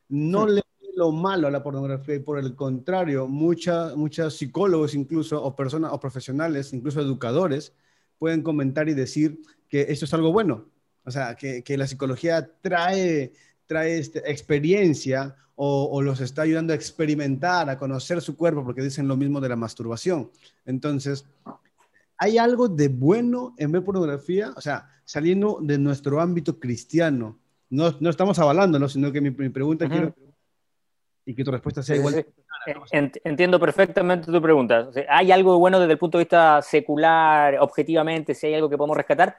[0.09, 5.41] no le ve lo malo a la pornografía y por el contrario, muchos psicólogos incluso
[5.41, 7.73] o personas o profesionales, incluso educadores,
[8.17, 10.65] pueden comentar y decir que esto es algo bueno.
[11.05, 13.31] O sea, que, la psicología trae,
[13.65, 19.09] trae este, experiencia o, los está ayudando a experimentar, a conocer su cuerpo, porque dicen
[19.09, 20.31] lo mismo de la masturbación.
[20.65, 21.25] Entonces,
[22.17, 24.53] ¿hay algo de bueno en ver pornografía?
[24.55, 27.39] O sea, saliendo de nuestro ámbito cristiano,
[27.69, 30.13] no, no estamos avalándolo, sino que mi, pregunta quiero
[31.25, 32.25] y que tu respuesta sea igual.
[32.91, 34.89] Entiendo perfectamente tu pregunta.
[35.07, 38.97] ¿Hay algo bueno desde el punto de vista secular, objetivamente, si hay algo que podemos
[38.97, 39.37] rescatar?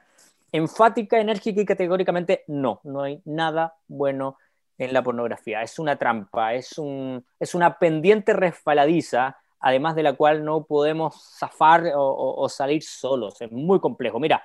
[0.53, 4.37] Enfática, enérgica y categóricamente no, no hay nada bueno
[4.77, 5.61] en la pornografía.
[5.61, 11.37] Es una trampa, es, un, es una pendiente resbaladiza, además de la cual no podemos
[11.37, 13.41] zafar o, o salir solos.
[13.41, 14.17] Es muy complejo.
[14.19, 14.41] Mira,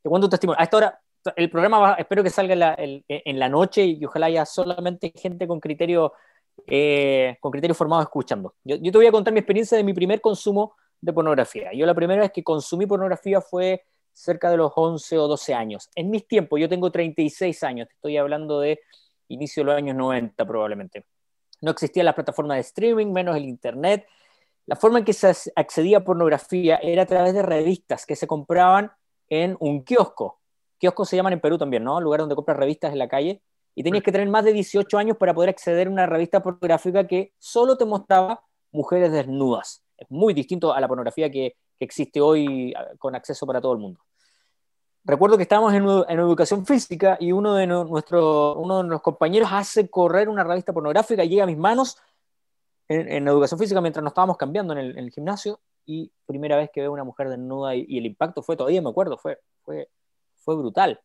[0.00, 0.60] te cuento un testimonio.
[0.60, 1.00] A esta hora
[1.36, 6.12] el programa espero que salga en la, noche y ojalá haya solamente gente con criterio,
[6.66, 8.54] eh, con criterio formado escuchando.
[8.64, 11.72] Yo, te voy a contar mi experiencia de mi primer consumo de pornografía.
[11.72, 15.90] Yo la primera vez que consumí pornografía fue cerca de los 11 o 12 años.
[15.94, 18.80] En mis tiempos, yo tengo 36 años, estoy hablando de
[19.28, 21.06] inicio de los años 90 probablemente.
[21.60, 24.06] No existían las plataformas de streaming, menos el internet,
[24.66, 28.26] La forma en que se accedía a pornografía era a través de revistas que se
[28.26, 28.92] compraban
[29.28, 30.40] en un kiosco.
[30.78, 32.00] Kioscos se llaman en Perú también, ¿no?
[32.00, 33.42] lugar donde compras revistas en la calle.
[33.74, 37.06] Y tenías que tener más de 18 años para poder acceder a una revista pornográfica
[37.06, 39.82] que solo te mostraba mujeres desnudas.
[39.96, 43.78] Es muy distinto a la pornografía que, que existe hoy con acceso para todo el
[43.78, 44.00] mundo.
[45.04, 49.50] Recuerdo que estábamos en, en educación física y uno de, nuestro, uno de nuestros compañeros
[49.52, 51.98] hace correr una revista pornográfica y llega a mis manos
[52.88, 56.92] en, educación física mientras nos estábamos cambiando en el, gimnasio y primera vez que veo
[56.92, 59.88] una mujer desnuda y, el impacto fue, todavía me acuerdo, fue, fue,
[60.44, 61.00] fue brutal,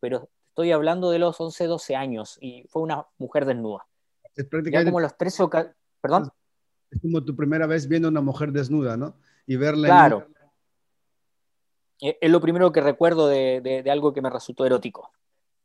[0.00, 3.86] pero estoy hablando de los 11, 12 años y fue una mujer desnuda.
[4.36, 4.90] Es prácticamente...
[4.90, 5.50] como los 13 o...
[6.00, 6.30] Perdón.
[6.90, 9.16] Es como tu primera vez viendo una mujer desnuda, ¿no?
[9.46, 9.88] Y verla...
[9.88, 10.26] Claro.
[12.00, 15.12] Es lo primero que recuerdo de, de, algo que me resultó erótico.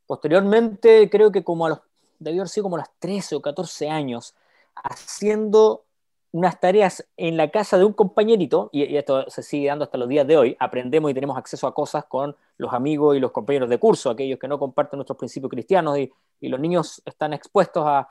[0.06, 1.80] Posteriormente, creo que como a los,
[2.20, 4.36] debió haber sido como a los 13 o 14 años,
[4.76, 5.84] haciendo
[6.32, 10.08] unas tareas en la casa de un compañerito, y, esto se sigue dando hasta los
[10.08, 13.68] días de hoy, aprendemos y tenemos acceso a cosas con los amigos y los compañeros
[13.68, 18.08] de curso, aquellos que no comparten nuestros principios cristianos, y, los niños están expuestos a,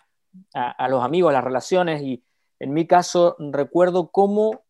[0.90, 2.24] los amigos, a las relaciones, y
[2.60, 4.62] en mi caso recuerdo cómo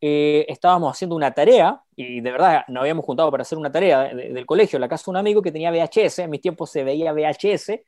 [0.00, 4.14] eh, estábamos haciendo una tarea, y de verdad nos habíamos juntado para hacer una tarea
[4.14, 6.84] del colegio en la casa de un amigo que tenía VHS, en mis tiempos se
[6.84, 7.80] veía VHS,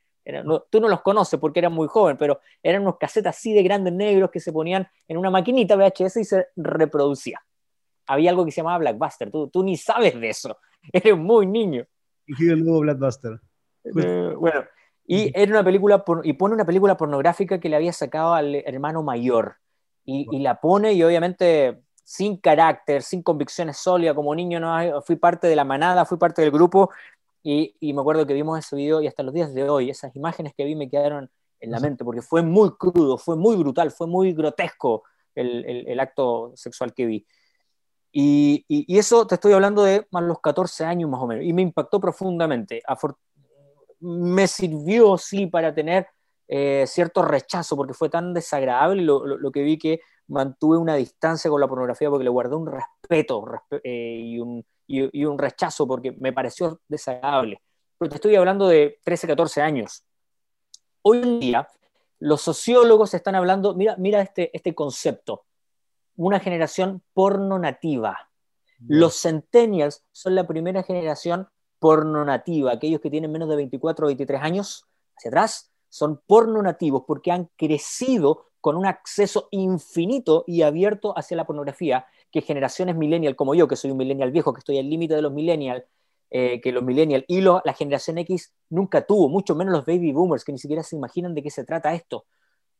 [0.69, 3.93] tú no los conoces porque eras muy joven, pero eran unos casetas así de grandes
[3.93, 7.39] negros que se ponían en una maquinita VHS y se reproducía.
[8.07, 10.57] Había algo que se llamaba Blackbuster, tú, tú ni sabes de eso,
[10.93, 11.85] eres muy niño.
[12.27, 13.39] Y el nuevo Blackbuster.
[13.83, 14.63] Eh, bueno,
[15.05, 19.03] y era una película, y pone una película pornográfica que le había sacado al hermano
[19.03, 19.57] mayor,
[20.03, 25.15] y, y la pone y obviamente sin carácter, sin convicciones sólidas, como niño no fui
[25.15, 26.91] parte de la manada, fui parte del grupo,
[27.47, 30.55] y, me acuerdo que vimos ese video y hasta los días de hoy, esas imágenes
[30.57, 31.29] que vi me quedaron
[31.59, 35.03] en la mente, porque fue muy crudo, fue muy brutal, fue muy grotesco
[35.35, 37.27] el, el, acto sexual que vi.
[38.11, 41.53] Y, y, eso te estoy hablando de más los 14 años más o menos, y
[41.53, 42.81] me impactó profundamente.
[43.99, 46.07] me sirvió, sí, para tener
[46.47, 51.51] eh, cierto rechazo, porque fue tan desagradable lo, lo, que vi que mantuve una distancia
[51.51, 53.45] con la pornografía porque le guardé un respeto
[53.83, 57.61] eh, y un, y, un rechazo porque me pareció desagradable.
[57.97, 60.05] Pero te estoy hablando de 13, 14 años.
[61.01, 61.67] Hoy en día,
[62.19, 65.45] los sociólogos están hablando, mira, mira este, este concepto,
[66.15, 68.29] una generación porno nativa.
[68.87, 71.47] Los centennials son la primera generación
[71.79, 74.85] porno nativa, aquellos que tienen menos de 24 o 23 años
[75.17, 81.37] hacia atrás, son porno nativos porque han crecido con un acceso infinito y abierto hacia
[81.37, 84.89] la pornografía que generaciones millennial como yo, que soy un millennial viejo, que estoy al
[84.89, 85.85] límite de los millennial,
[86.29, 90.43] eh, que los millennial y la generación X nunca tuvo, mucho menos los baby boomers,
[90.43, 92.25] que ni siquiera se imaginan de qué se trata esto.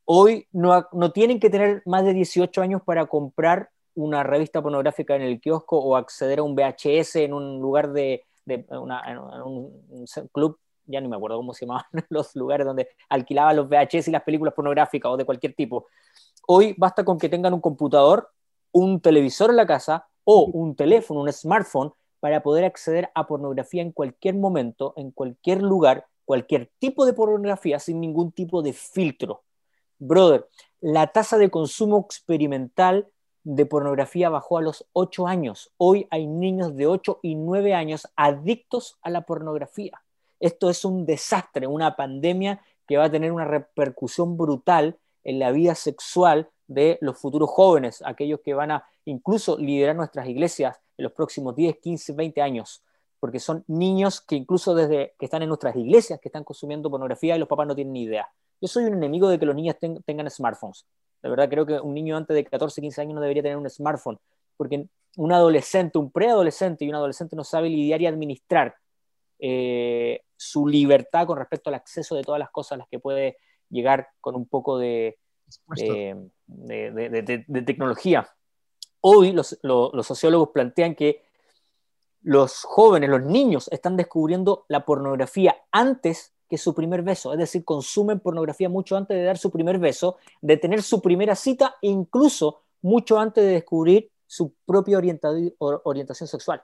[0.03, 5.15] Hoy no, no tienen que tener más de 18 años para comprar una revista pornográfica
[5.15, 9.71] en el kiosco o acceder a un VHS en un lugar de, de en un,
[10.33, 14.11] club, ya no me acuerdo cómo se llamaban los lugares donde alquilaban los VHS y
[14.11, 15.87] las películas pornográficas o de cualquier tipo.
[16.45, 18.34] Hoy basta con que tengan un computador
[18.75, 23.81] un televisor en la casa o un teléfono, un smartphone, para poder acceder a pornografía
[23.81, 29.43] en cualquier momento, en cualquier lugar, cualquier tipo de pornografía sin ningún tipo de filtro.
[29.97, 30.49] Brother,
[30.81, 33.07] la tasa de consumo experimental
[33.45, 35.71] de pornografía bajó a los 8 años.
[35.77, 40.01] Hoy hay niños de 8 y 9 años adictos a la pornografía.
[40.41, 45.51] Esto es un desastre, una pandemia que va a tener una repercusión brutal en la
[45.51, 51.03] vida sexual de los futuros jóvenes, aquellos que van a incluso liderar nuestras iglesias en
[51.03, 52.83] los próximos 10, 15, 20 años,
[53.19, 57.35] porque son niños que incluso desde que están en nuestras iglesias, que están consumiendo pornografía
[57.35, 58.27] y los papás no tienen ni idea.
[58.61, 59.75] Yo soy un enemigo de que los niños
[60.05, 60.85] tengan smartphones.
[61.21, 63.69] De verdad creo que un niño antes de 14, 15 años no debería tener un
[63.69, 64.19] smartphone,
[64.57, 68.75] porque un adolescente, un preadolescente y un adolescente no sabe lidiar y administrar
[69.39, 73.37] eh, su libertad con respecto al acceso de todas las cosas a las que puede
[73.69, 75.17] llegar con un poco de,
[76.47, 78.27] de, tecnología.
[79.01, 79.57] Hoy los,
[80.03, 81.23] sociólogos plantean que
[82.21, 87.63] los jóvenes, los niños, están descubriendo la pornografía antes que su primer beso, es decir,
[87.65, 92.61] consumen pornografía mucho antes de dar su primer beso, de tener su primera cita incluso
[92.81, 96.63] mucho antes de descubrir su propia orientación sexual.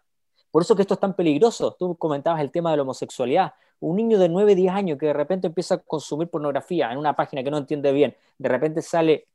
[0.52, 1.76] Por eso que esto es tan peligroso.
[1.80, 3.54] Tú comentabas el tema de la homosexualidad.
[3.80, 7.16] Un niño de 9, 10 años que de repente empieza a consumir pornografía en una
[7.16, 9.28] página que no entiende bien, de repente sale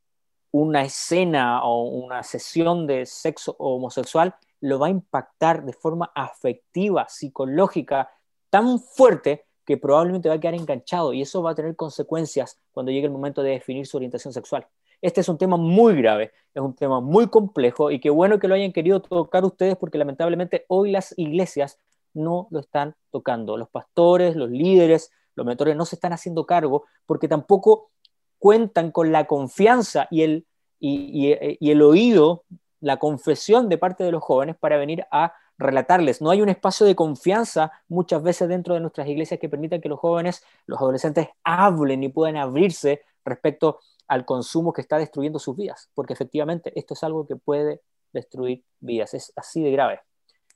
[0.52, 7.08] una escena o una sesión de sexo homosexual, lo va a impactar de forma afectiva,
[7.08, 8.10] psicológica,
[8.48, 12.92] tan fuerte que probablemente va a quedar enganchado y eso va a tener consecuencias cuando
[12.92, 14.66] llegue el momento de definir su orientación sexual.
[15.02, 18.48] Este es un tema muy grave, es un tema muy complejo y qué bueno que
[18.48, 21.78] lo hayan querido tocar ustedes porque lamentablemente hoy las iglesias
[22.14, 23.56] no lo están tocando.
[23.56, 27.90] Los pastores, los líderes, los mentores no se están haciendo cargo porque tampoco
[28.38, 30.46] cuentan con la confianza y el,
[30.78, 32.44] y el oído,
[32.80, 36.20] la confesión de parte de los jóvenes para venir a relatarles.
[36.20, 39.88] No hay un espacio de confianza muchas veces dentro de nuestras iglesias que permitan que
[39.88, 45.56] los jóvenes, los adolescentes hablen y puedan abrirse respecto al consumo que está destruyendo sus
[45.56, 47.80] vidas, porque efectivamente esto es algo que puede
[48.12, 50.00] destruir vidas, es así de grave.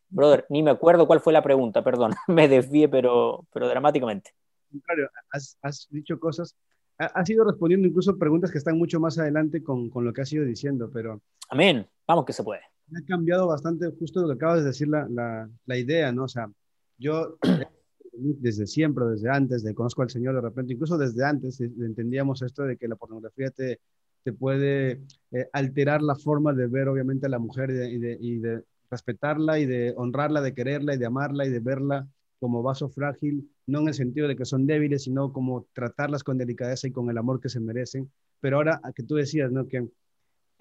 [0.09, 4.33] Brother, ni me acuerdo cuál fue la pregunta, perdón, me desvié, pero, pero dramáticamente.
[4.71, 6.57] Contrario, has, has dicho cosas,
[6.99, 10.33] has ido respondiendo incluso preguntas que están mucho más adelante con, con lo que has
[10.33, 11.21] ido diciendo, pero...
[11.49, 12.63] Amén, vamos que se puede.
[12.95, 16.25] Ha cambiado bastante justo lo que acabas de decir, la, la, la idea, ¿no?
[16.25, 16.51] O sea,
[16.99, 17.37] yo
[18.21, 22.43] desde siempre, desde antes de conozco al Señor, de repente, incluso desde antes eh, entendíamos
[22.43, 23.81] esto de que la pornografía te,
[24.23, 25.03] te puede
[25.33, 29.59] eh, alterar la forma de ver, obviamente, a la mujer y de, y de, respetarla
[29.61, 32.09] y de honrarla, de quererla y de amarla y de verla
[32.41, 36.39] como vaso frágil, no en el sentido de que son débiles, sino como tratarlas con
[36.39, 38.11] delicadeza y con el amor que se merecen.
[38.41, 39.69] Pero ahora, que tú decías, ¿no?
[39.69, 39.87] Que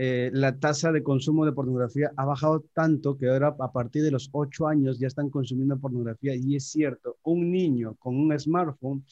[0.02, 4.12] eh, la tasa de consumo de pornografía ha bajado tanto que ahora a partir de
[4.12, 9.04] los 8 años ya están consumiendo pornografía y es cierto, un niño con un smartphone,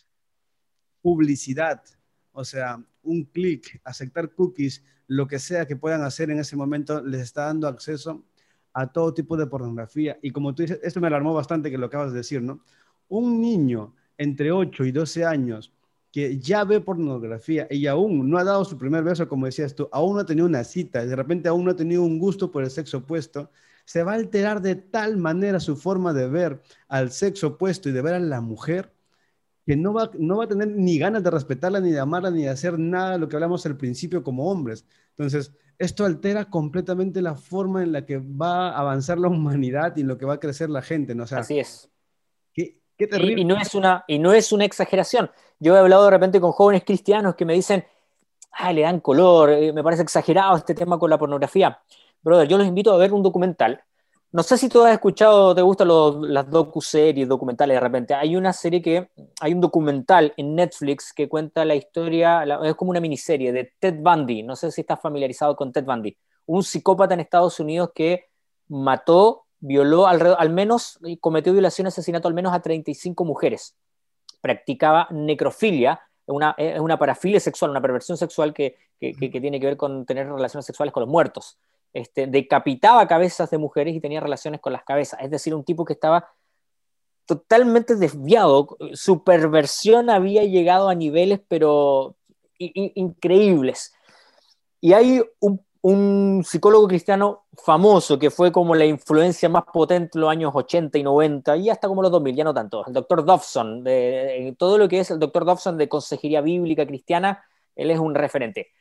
[1.02, 1.84] publicidad,
[2.32, 7.04] o sea, un clic, aceptar cookies, lo que sea que puedan hacer en ese momento,
[7.04, 8.24] les está dando acceso
[8.72, 10.18] a todo tipo de pornografía.
[10.22, 12.62] Y como tú dices, esto me alarmó bastante que lo acabas de decir, ¿no?
[13.10, 15.74] Un niño entre 8 y 12 años
[16.12, 19.90] que ya ve pornografía y aún no ha dado su primer beso, como decías tú,
[19.92, 22.64] aún no ha tenido una cita, de repente aún no ha tenido un gusto por
[22.64, 23.52] el sexo opuesto,
[23.86, 27.92] se va a alterar de tal manera su forma de ver al sexo opuesto y
[27.92, 28.94] de ver a la mujer
[29.66, 32.44] que no va, no va a tener ni ganas de respetarla, ni de amarla, ni
[32.44, 34.86] de hacer nada de lo que hablamos al principio como hombres.
[35.10, 40.02] Entonces, esto altera completamente la forma en la que va a avanzar la humanidad y
[40.02, 41.16] en lo que va a crecer la gente.
[41.16, 41.26] ¿no?
[41.30, 41.90] Así es.
[42.98, 45.30] Y, no es una, y no es una exageración.
[45.60, 47.86] Yo he hablado de repente con jóvenes cristianos que me dicen,
[48.52, 51.80] ay, le dan color, eh, me parece exagerado este tema con la pornografía.
[52.22, 53.84] Brother, yo los invito a ver un documental.
[54.32, 58.14] No sé si tú has escuchado, te gustan los, las docu-series, documentales de repente.
[58.14, 62.92] Hay una serie que, hay un documental en Netflix que cuenta la historia, es como
[62.92, 64.44] una miniserie de Ted Bundy.
[64.44, 66.16] No sé si estás familiarizado con Ted Bundy.
[66.48, 68.26] Un psicópata en Estados Unidos que
[68.68, 73.76] mató violó al menos, cometió violación y asesinato al menos a 35 mujeres.
[74.42, 80.28] Practicaba necrofilia, una, una parafilia sexual, una perversión sexual que, tiene que ver con tener
[80.28, 81.58] relaciones sexuales con los muertos.
[81.94, 85.20] Este, decapitaba cabezas de mujeres y tenía relaciones con las cabezas.
[85.22, 86.30] Es decir, un tipo que estaba
[87.26, 88.78] totalmente desviado.
[88.94, 92.16] Su perversión había llegado a niveles, pero
[92.58, 93.94] increíbles.
[94.82, 100.22] Y hay un un psicólogo cristiano famoso que fue como la influencia más potente en
[100.22, 103.24] los años 80 y 90 y hasta como los 2000, ya no tanto, el doctor
[103.24, 107.42] Dobson, de, todo lo que es el doctor Dobson de consejería bíblica cristiana,
[107.74, 108.72] él es un referente.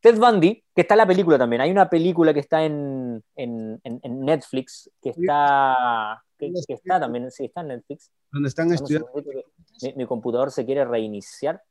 [0.00, 3.80] Ted Bundy, que está en la película también, hay una película que está en, en,
[4.02, 8.10] Netflix, que está, que, está también, sí, está en Netflix.
[8.32, 9.08] Donde están estudiando.
[9.80, 11.62] Mi, mi computador se quiere reiniciar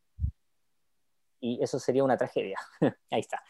[1.41, 2.57] y eso sería una tragedia.
[3.11, 3.43] Ahí está.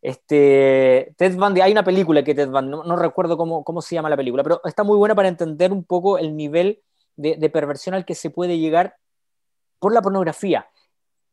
[0.00, 4.10] Este, Ted Bundy, hay una película que Ted Bundy, no, recuerdo cómo, cómo, se llama
[4.10, 6.82] la película, pero está muy buena para entender un poco el nivel
[7.16, 8.96] de, perversión al que se puede llegar
[9.78, 10.68] por la pornografía.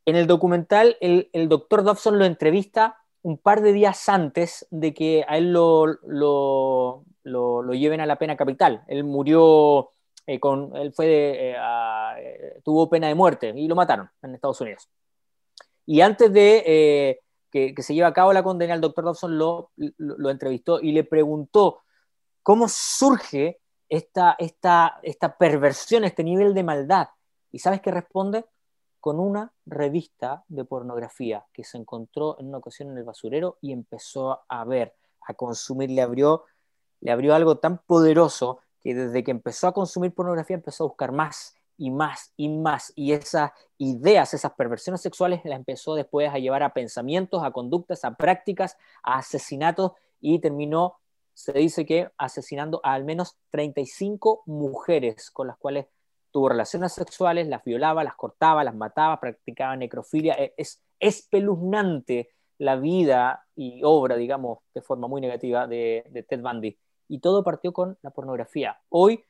[0.06, 4.94] En el documental, el, el doctor Dobson lo entrevista un par de días antes de
[4.94, 8.84] que a él lo, lo, lo, lleven a la pena capital.
[8.88, 9.90] Él murió,
[10.28, 11.56] eh, con, él fue eh,
[12.20, 14.88] eh, tuvo pena de muerte y lo mataron en Estados Unidos.
[15.88, 17.24] Y antes de
[17.56, 21.06] que, se lleva a cabo la condena, el doctor Dobson lo, lo, entrevistó y le
[21.06, 21.84] preguntó
[22.44, 27.08] cómo surge esta, esta, esta perversión, este nivel de maldad.
[27.54, 28.44] ¿Y sabes qué responde?
[29.00, 33.72] Con una revista de pornografía que se encontró en una ocasión en el basurero y
[33.72, 36.44] empezó a ver, a consumir, le abrió,
[37.00, 41.14] le abrió algo tan poderoso que desde que empezó a consumir pornografía empezó a buscar
[41.14, 42.92] más y más y más.
[42.96, 48.06] Y esas ideas, esas perversiones sexuales las empezó después a llevar a pensamientos, a conductas,
[48.06, 50.96] a prácticas, a asesinatos y terminó,
[51.34, 55.88] se dice que asesinando a al menos 35 mujeres con las cuales
[56.32, 60.34] tuvo relaciones sexuales, las violaba, las cortaba, las mataba, practicaba necrofilia.
[60.36, 66.42] E, es espeluznante la vida y obra, digamos, de forma muy negativa de, de Ted
[66.42, 66.78] Bundy.
[67.08, 68.80] Y todo partió con la pornografía.
[68.90, 69.24] Hoy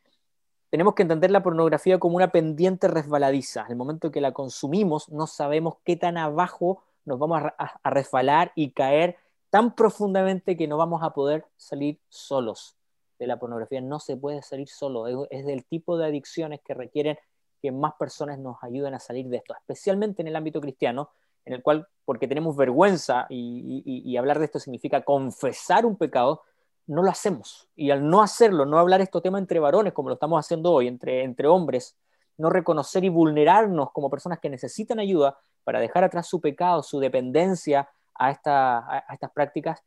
[0.70, 3.66] tenemos que entender la pornografía como una pendiente resbaladiza.
[3.70, 8.72] El momento que la consumimos, no sabemos qué tan abajo nos vamos a, resfalar y
[8.72, 9.18] caer
[9.50, 12.76] tan profundamente que no vamos a poder salir solos
[13.20, 13.80] de la pornografía.
[13.82, 17.18] No se puede salir solo, es, es del tipo de adicciones que requieren
[17.62, 21.10] que más personas nos ayuden a salir de esto, especialmente en el ámbito cristiano,
[21.46, 26.42] en el cual, porque tenemos vergüenza y, hablar de esto significa confesar un pecado,
[26.88, 27.68] no lo hacemos.
[27.76, 30.88] Y al no hacerlo, no hablar esto tema entre varones, como lo estamos haciendo hoy,
[30.88, 31.98] entre, entre hombres,
[32.38, 37.00] no reconocer y vulnerarnos como personas que necesitan ayuda para dejar atrás su pecado, su
[37.00, 39.82] dependencia a, a, estas prácticas,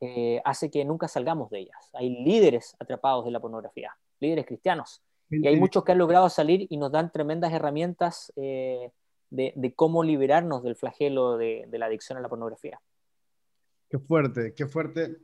[0.00, 1.90] eh, hace que nunca salgamos de ellas.
[1.92, 6.66] Hay líderes atrapados de la pornografía, líderes cristianos, y hay muchos que han logrado salir
[6.70, 8.92] y nos dan tremendas herramientas eh,
[9.30, 12.80] de, cómo liberarnos del flagelo de, la adicción a la pornografía.
[13.88, 15.16] Qué fuerte, qué fuerte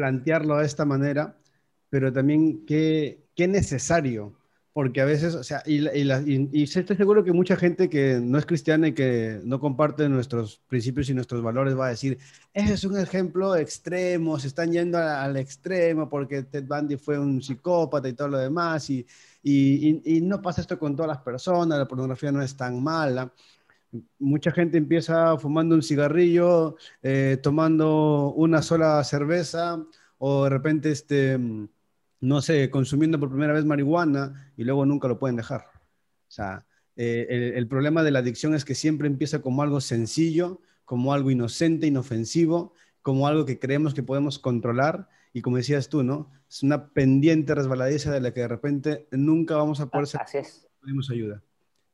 [0.00, 1.36] plantearlo de esta manera,
[1.90, 4.34] pero también qué, qué necesario,
[4.72, 8.46] porque a veces, o sea, y, y, estoy seguro que mucha gente que no es
[8.46, 12.16] cristiana y que no comparte nuestros principios y nuestros valores va a decir,
[12.54, 17.42] ese es un ejemplo extremo, se están yendo al, extremo porque Ted Bundy fue un
[17.42, 19.06] psicópata y todo lo demás, y,
[19.42, 23.30] y, no pasa esto con todas las personas, la pornografía no es tan mala.
[24.18, 29.84] Mucha gente empieza fumando un cigarrillo, eh, tomando una sola cerveza
[30.18, 31.38] o de repente, este,
[32.20, 35.62] no sé, consumiendo por primera vez marihuana y luego nunca lo pueden dejar.
[36.28, 36.66] O sea,
[36.96, 41.12] eh, el, el, problema de la adicción es que siempre empieza como algo sencillo, como
[41.12, 46.30] algo inocente, inofensivo, como algo que creemos que podemos controlar y como decías tú, ¿no?
[46.48, 50.20] Es una pendiente resbaladiza de la que de repente nunca vamos a poder ser.
[50.20, 50.68] Así es.
[50.80, 51.42] Pedimos ayuda.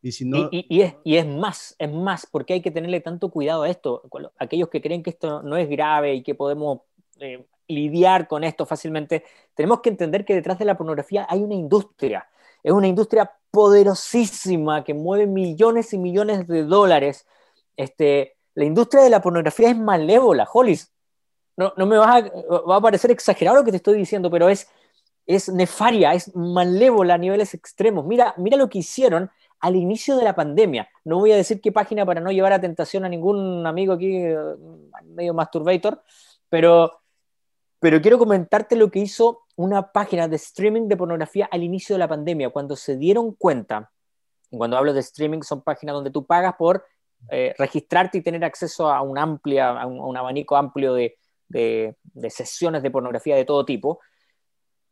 [0.06, 0.48] Y, si no...
[0.50, 4.02] Y, es, y, es, más, es más, porque hay que tenerle tanto cuidado a esto.
[4.38, 6.80] Aquellos que creen que esto no es grave y que podemos
[7.18, 11.54] eh, lidiar con esto fácilmente, tenemos que entender que detrás de la pornografía hay una
[11.54, 12.28] industria.
[12.62, 17.26] Es una industria poderosísima que mueve millones y millones de dólares.
[17.76, 20.92] Este, la industria de la pornografía es malévola, Hollis
[21.56, 24.68] no, no me va a, parecer exagerado lo que te estoy diciendo, pero es,
[25.26, 28.04] es nefaria, es malévola a niveles extremos.
[28.04, 29.30] Mira, mira lo que hicieron
[29.66, 30.88] al inicio de la pandemia.
[31.04, 34.16] No voy a decir qué página para no llevar a tentación a ningún amigo aquí,
[34.16, 34.36] eh,
[35.04, 36.02] medio masturbator,
[36.48, 37.00] pero,
[37.80, 41.98] pero quiero comentarte lo que hizo una página de streaming de pornografía al inicio de
[41.98, 43.90] la pandemia, cuando se dieron cuenta,
[44.50, 46.84] cuando hablo de streaming son páginas donde tú pagas por
[47.30, 51.16] eh, registrarte y tener acceso a un, amplia, a un abanico amplio de,
[51.48, 51.96] de,
[52.30, 53.98] sesiones de pornografía de todo tipo.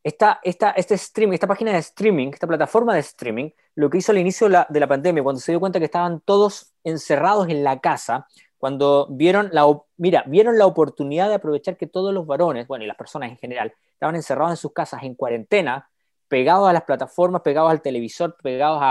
[0.05, 4.13] Esta, esta, este streaming, esta página de streaming, esta plataforma de streaming, lo que hizo
[4.13, 7.81] al inicio de la, pandemia, cuando se dio cuenta que estaban todos encerrados en la
[7.81, 8.27] casa,
[8.59, 9.65] cuando vieron la,
[9.97, 13.39] mira, vieron la oportunidad de aprovechar que todos los varones, bueno, y las personas en
[13.39, 15.89] general, estaban encerrados en sus casas en cuarentena,
[16.29, 18.83] pegados a las plataformas, pegados al televisor, pegados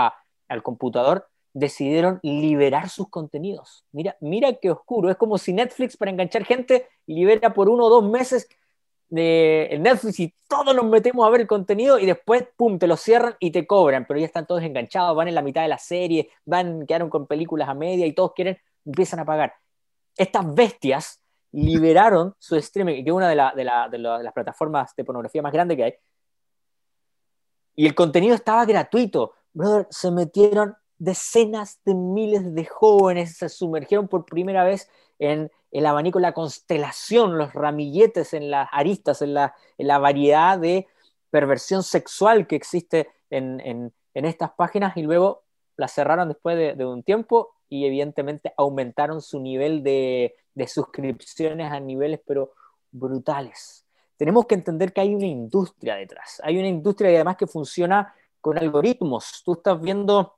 [0.48, 3.84] al computador, decidieron liberar sus contenidos.
[3.92, 5.10] Mira, mira qué oscuro.
[5.10, 8.48] Es como si Netflix para enganchar gente libera por uno o dos meses
[9.14, 12.96] de Netflix y todos nos metemos a ver el contenido y después, pum, te lo
[12.96, 15.78] cierran y te cobran, pero ya están todos enganchados, van en la mitad de la
[15.78, 19.54] serie, van, quedaron con películas a media y todos quieren, empiezan a pagar.
[20.16, 21.20] Estas bestias
[21.52, 25.84] liberaron su streaming, que es una de, de las plataformas de pornografía más grandes que
[25.84, 25.94] hay,
[27.76, 29.34] y el contenido estaba gratuito.
[29.52, 34.88] Brother, se metieron decenas de miles de jóvenes se sumergieron por primera vez
[35.18, 39.54] en el abanico, la constelación, los ramilletes, en las aristas, en la,
[39.98, 40.86] variedad de
[41.30, 45.42] perversión sexual que existe en, estas páginas y luego
[45.76, 51.80] las cerraron después de, un tiempo y evidentemente aumentaron su nivel de, de suscripciones a
[51.80, 52.52] niveles pero
[52.92, 53.84] brutales.
[54.16, 58.14] Tenemos que entender que hay una industria detrás, hay una industria y además que funciona
[58.40, 59.42] con algoritmos.
[59.44, 60.36] Tú estás viendo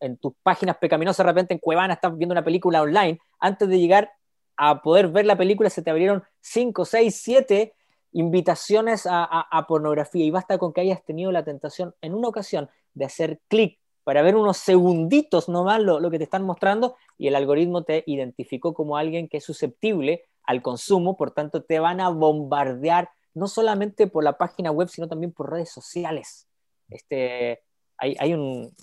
[0.00, 3.78] en tus páginas pecaminosas, de repente en Cuevana estás viendo una película online, antes de
[3.78, 4.12] llegar
[4.56, 7.74] a poder ver la película se te abrieron 5, 6, 7
[8.12, 13.04] invitaciones a, pornografía y basta con que hayas tenido la tentación en una ocasión de
[13.04, 17.34] hacer clic para ver unos segunditos nomás lo, lo que te están mostrando y el
[17.34, 22.08] algoritmo te identificó como alguien que es susceptible al consumo, por tanto te van a
[22.08, 26.48] bombardear no solamente por la página web, sino también por redes sociales.
[26.88, 27.62] Este,
[27.98, 28.74] hay, un,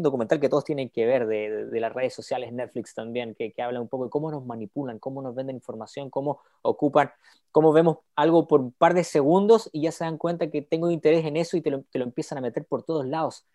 [0.00, 3.88] documental que todos tienen que ver de, las redes sociales, Netflix también, que, habla un
[3.88, 7.10] poco de cómo nos manipulan, cómo nos venden información, cómo ocupan,
[7.52, 10.90] cómo vemos algo por un par de segundos y ya se dan cuenta que tengo
[10.90, 13.46] interés en eso y te lo, te lo empiezan a meter por todos lados.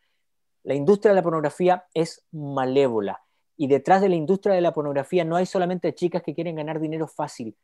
[0.63, 3.21] La industria de la pornografía es malévola
[3.57, 6.79] y detrás de la industria de la pornografía no hay solamente chicas que quieren ganar
[6.79, 7.55] dinero fácil,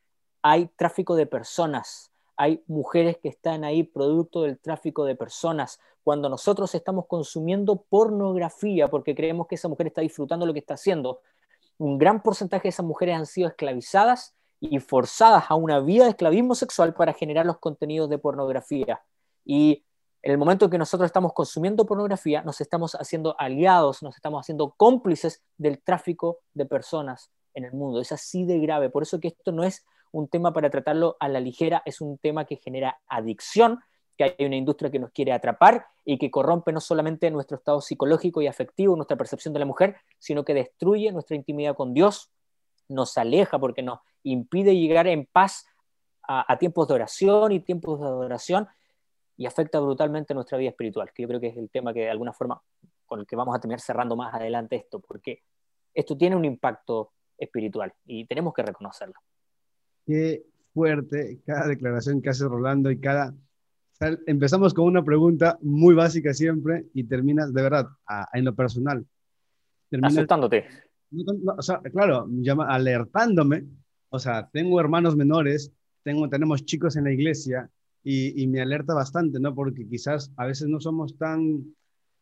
[0.42, 5.80] hay tráfico de personas, hay mujeres que están ahí producto del tráfico de personas.
[6.04, 10.74] Cuando nosotros estamos consumiendo pornografía porque creemos que esa mujer está disfrutando lo que está
[10.74, 11.20] haciendo,
[11.78, 16.10] un gran porcentaje de esas mujeres han sido esclavizadas y forzadas a una vida de
[16.10, 19.02] esclavismo sexual para generar los contenidos de pornografía.
[19.44, 19.84] Y
[20.22, 24.40] en el momento en que nosotros estamos consumiendo pornografía, nos estamos haciendo aliados, nos estamos
[24.40, 28.00] haciendo cómplices del tráfico de personas en el mundo.
[28.00, 28.90] Es así de grave.
[28.90, 32.18] Por eso que esto no es un tema para tratarlo a la ligera, es un
[32.18, 33.80] tema que genera adicción,
[34.16, 37.80] que hay una industria que nos quiere atrapar y que corrompe no solamente nuestro estado
[37.80, 42.30] psicológico y afectivo, nuestra percepción de la mujer, sino que destruye nuestra intimidad con Dios,
[42.88, 45.66] nos aleja porque nos impide llegar en paz
[46.28, 48.68] a, tiempos de oración y tiempos de adoración
[49.36, 52.10] y afecta brutalmente nuestra vida espiritual, que yo creo que es el tema que de
[52.10, 52.60] alguna forma
[53.04, 55.42] con el que vamos a terminar cerrando más adelante esto, porque
[55.94, 59.14] esto tiene un impacto espiritual y tenemos que reconocerlo.
[60.06, 63.34] Qué fuerte cada declaración que hace Rolando y cada...
[64.26, 67.88] empezamos con una pregunta muy básica siempre y terminas de verdad
[68.32, 69.04] en lo personal.
[69.90, 70.64] Terminas, Asustándote.
[71.56, 73.64] o sea, claro, llama, alertándome.
[74.10, 77.68] O sea, tengo hermanos menores, tengo, tenemos chicos en la iglesia
[78.04, 79.54] y, me alerta bastante, ¿no?
[79.54, 81.74] Porque quizás a veces no somos tan,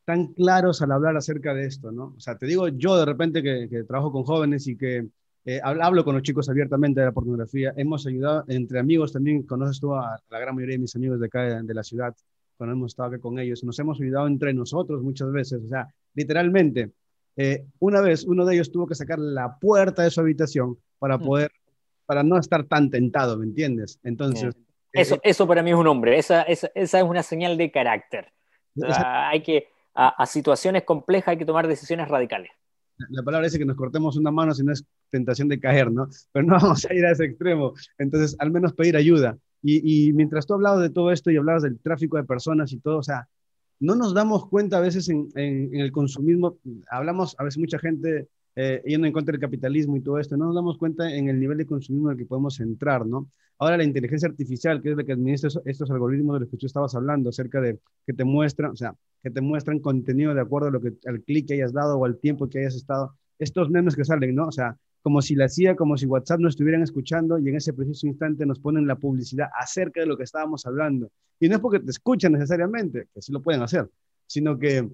[0.07, 2.15] tan claros al hablar acerca de esto, ¿no?
[2.17, 5.09] O sea, te digo yo de repente que, que trabajo con jóvenes y que
[5.47, 7.75] eh, hablo con los chicos abiertamente de la pornografía.
[7.77, 9.43] Hemos ayudado entre amigos también.
[9.43, 12.15] Conoces tú a la gran mayoría de mis amigos de acá de, la ciudad
[12.57, 13.63] cuando hemos estado con ellos.
[13.63, 15.61] Nos hemos ayudado entre nosotros muchas veces.
[15.63, 16.93] O sea, literalmente,
[17.37, 21.19] eh, una vez uno de ellos tuvo que sacar la puerta de su habitación para
[21.19, 21.23] mm.
[21.23, 21.51] poder,
[22.07, 24.01] para no estar tan tentado, ¿me entiendes?
[24.03, 24.55] Entonces.
[24.93, 26.17] Eso, eh, eso para mí es un hombre.
[26.17, 28.33] Esa, esa, esa es una señal de carácter.
[28.83, 32.51] hay que, a situaciones complejas hay que tomar decisiones radicales
[33.11, 36.09] la palabra dice que nos cortemos una mano si no es tentación de caer, ¿no?
[36.33, 37.75] Pero no vamos a ir a ese extremo.
[37.99, 39.39] Entonces, al menos pedir ayuda.
[39.67, 42.99] Y, mientras tú hablabas de todo esto y hablabas del tráfico de personas y todo,
[42.99, 43.29] o sea,
[43.81, 46.59] no nos damos cuenta a veces en, en el consumismo,
[46.91, 50.47] hablamos a veces mucha gente eh, yendo en contra del capitalismo y todo esto, no
[50.47, 53.29] nos damos cuenta en el nivel de consumismo en el que podemos entrar, ¿no?
[53.59, 56.67] Ahora la inteligencia artificial, que es la que administra estos, algoritmos de los que tú
[56.67, 60.69] estabas hablando, acerca de que te muestran, o sea, que te muestran contenido de acuerdo
[60.69, 63.71] a lo que, al clic que hayas dado o al tiempo que hayas estado, estos
[63.71, 64.49] memes que salen, ¿no?
[64.49, 67.73] O sea, como si la CIA, como si WhatsApp nos estuvieran escuchando y en ese
[67.75, 71.11] preciso instante nos ponen la publicidad acerca de lo que estábamos hablando.
[71.39, 73.89] Y no es porque te escuchan necesariamente, que sí lo pueden hacer,
[74.27, 74.89] sino que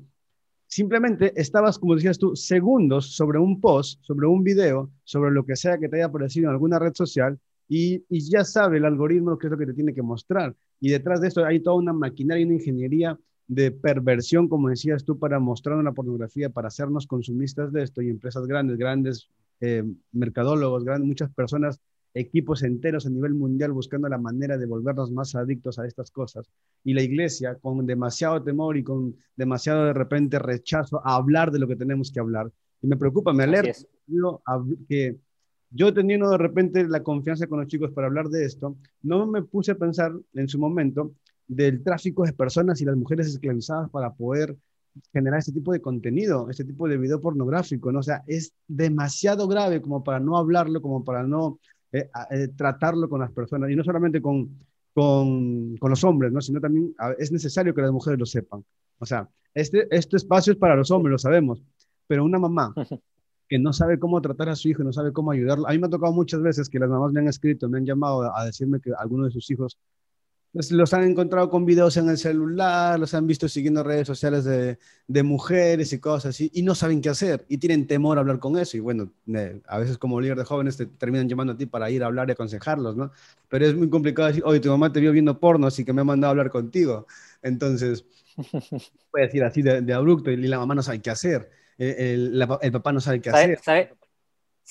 [0.70, 5.56] Simplemente estabas, como decías tú, segundos sobre un post, sobre un video, sobre lo que
[5.56, 9.48] sea que te haya aparecido en alguna red social y, ya sabe el algoritmo qué
[9.48, 10.54] es lo que te tiene que mostrar.
[10.78, 13.18] Y detrás de esto hay toda una maquinaria y una ingeniería
[13.48, 18.08] de perversión, como decías tú, para mostrar la pornografía, para hacernos consumistas de esto y
[18.08, 19.28] empresas grandes, grandes
[19.60, 21.80] eh, mercadólogos, grandes, muchas personas
[22.14, 26.50] equipos enteros a nivel mundial buscando la manera de volvernos más adictos a estas cosas.
[26.84, 31.58] Y la iglesia, con demasiado temor y con demasiado de repente rechazo a hablar de
[31.58, 32.50] lo que tenemos que hablar.
[32.82, 33.72] Y me preocupa, me alerta
[34.88, 35.18] que
[35.70, 39.42] yo teniendo de repente la confianza con los chicos para hablar de esto, no me
[39.42, 41.12] puse a pensar en su momento
[41.46, 44.56] del tráfico de personas y las mujeres esclavizadas para poder
[45.12, 48.00] generar este tipo de contenido, este tipo de video pornográfico, ¿no?
[48.00, 51.60] O sea, es demasiado grave como para no hablarlo, como para no
[51.92, 54.58] eh, eh, tratarlo con las personas, y no solamente con,
[54.94, 56.40] con, con los hombres, ¿no?
[56.40, 58.64] sino también es necesario que las mujeres lo sepan.
[58.98, 61.62] O sea, este, este espacio es para los hombres, lo sabemos,
[62.06, 62.74] pero una mamá
[63.48, 65.66] que no sabe cómo tratar a su hijo, no sabe cómo ayudarlo.
[65.66, 67.86] A mí me ha tocado muchas veces que las mamás me han escrito, me han
[67.86, 69.76] llamado a decirme que alguno de sus hijos
[70.52, 74.78] los han encontrado con videos en el celular, los han visto siguiendo redes sociales de,
[75.06, 78.40] de, mujeres y cosas así, y no saben qué hacer, y tienen temor a hablar
[78.40, 78.76] con eso.
[78.76, 79.12] Y bueno,
[79.66, 82.28] a veces como líder de jóvenes te terminan llamando a ti para ir a hablar
[82.28, 83.12] y aconsejarlos, ¿no?
[83.48, 86.00] Pero es muy complicado decir, oye, tu mamá te vio viendo porno, así que me
[86.00, 87.06] ha mandado a hablar contigo.
[87.42, 88.04] Entonces,
[89.10, 91.48] puede decir así de, abrupto, y la mamá no sabe qué hacer,
[91.78, 93.58] el, el, papá no sabe qué hacer.
[93.62, 93.90] ¿sabe?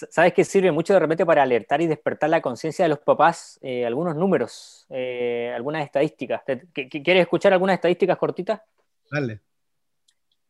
[0.10, 3.60] ¿Sabes qué sirve mucho de repente para alertar y despertar la conciencia de los papás?
[3.62, 6.42] Eh, algunos números, eh, algunas estadísticas.
[6.74, 8.62] ¿Quieres escuchar algunas estadísticas cortitas?
[9.12, 9.42] Dale.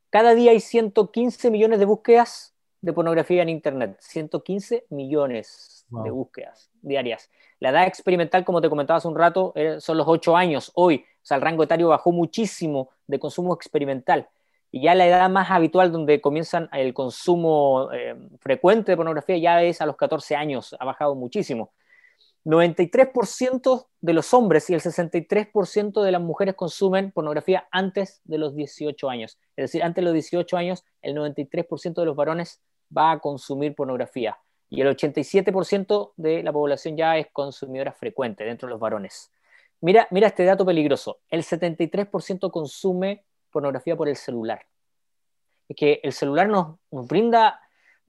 [0.10, 3.98] Cada día hay 115 millones de búsquedas de pornografía en Internet.
[4.00, 7.30] 115 millones de búsquedas diarias.
[7.60, 10.72] La edad experimental, como te comentaba hace un rato, eh, son los 8 años.
[10.76, 14.30] Hoy, o sea, el rango etario bajó muchísimo de consumo experimental
[14.72, 19.64] y ya la edad más habitual donde comienzan el consumo eh, frecuente de pornografía ya
[19.64, 21.72] es a los 14 años, ha bajado muchísimo.
[22.46, 28.56] 93% de los hombres y el 63% de las mujeres consumen pornografía antes de los
[28.56, 29.38] 18 años.
[29.56, 32.62] Es decir, antes de los 18 años, el 93% de los varones
[32.96, 34.38] va a consumir pornografía
[34.70, 39.32] y el 87% de la población ya es consumidora frecuente dentro de los varones.
[39.82, 41.20] Mira, mira este dato peligroso.
[41.30, 44.66] El 73% consume pornografía por el celular.
[45.68, 47.60] Es que el celular nos, nos brinda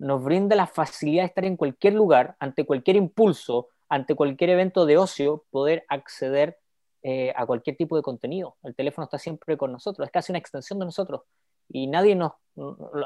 [0.00, 4.86] nos brinda la facilidad de estar en cualquier lugar, ante cualquier impulso, ante cualquier evento
[4.86, 6.58] de ocio, poder acceder
[7.02, 8.56] eh, a cualquier tipo de contenido.
[8.62, 11.22] El teléfono está siempre con nosotros, es casi una extensión de nosotros.
[11.68, 12.32] Y nadie nos,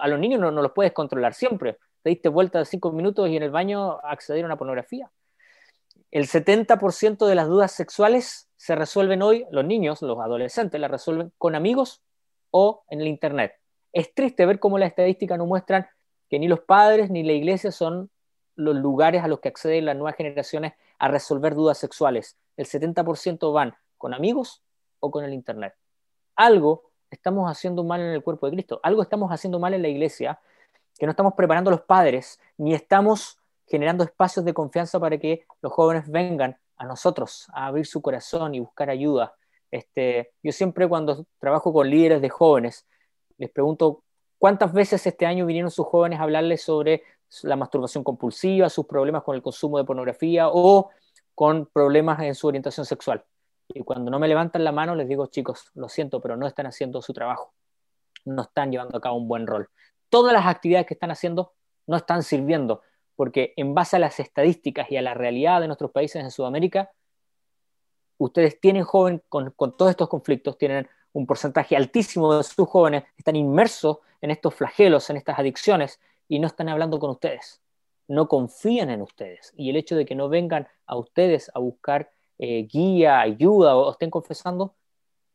[0.01, 1.79] a los niños no, no los puedes controlar siempre.
[2.03, 5.11] Te diste vuelta de cinco minutos y en el baño accedieron a pornografía.
[6.13, 11.33] El 70% de las dudas sexuales se resuelven hoy, los niños, los adolescentes, las resuelven
[11.39, 12.03] con amigos
[12.57, 13.53] o en el Internet.
[13.93, 15.89] Es triste ver cómo las estadísticas nos muestran
[16.31, 18.11] que ni los padres ni la iglesia son
[18.55, 22.39] los lugares a los que acceden las nuevas generaciones a resolver dudas sexuales.
[22.57, 24.63] El 70% van con amigos
[25.01, 25.75] o con el Internet.
[26.37, 29.89] Algo estamos haciendo mal en el cuerpo de Cristo, algo estamos haciendo mal en la
[29.89, 30.39] iglesia,
[30.97, 33.37] que no estamos preparando a los padres, ni estamos
[33.67, 38.55] generando espacios de confianza para que los jóvenes vengan a nosotros a abrir su corazón
[38.55, 39.35] y buscar ayuda.
[39.75, 42.87] Este, yo siempre cuando trabajo con líderes de jóvenes,
[43.39, 44.05] les pregunto
[44.39, 47.03] cuántas veces este año vinieron sus jóvenes a hablarles sobre
[47.43, 50.91] la masturbación compulsiva, sus problemas con el consumo de pornografía o
[51.35, 53.25] con problemas en su orientación sexual.
[53.67, 56.67] Y cuando no me levantan la mano les digo, chicos, lo siento, pero no están
[56.67, 57.53] haciendo su trabajo,
[58.25, 59.69] no están llevando a cabo un buen rol.
[60.09, 61.53] Todas las actividades que están haciendo
[61.89, 62.83] no están sirviendo,
[63.17, 66.93] porque en base a las estadísticas y a la realidad de nuestros países en Sudamérica,
[68.19, 73.05] ustedes tienen jóvenes con, con todos estos conflictos, tienen un porcentaje altísimo de sus jóvenes,
[73.17, 77.61] están inmersos en estos flagelos, en estas adicciones, y no están hablando con ustedes,
[78.09, 79.53] no confían en ustedes.
[79.57, 83.93] Y el hecho de que no vengan a ustedes a buscar eh, guía, ayuda o
[83.93, 84.75] estén confesando,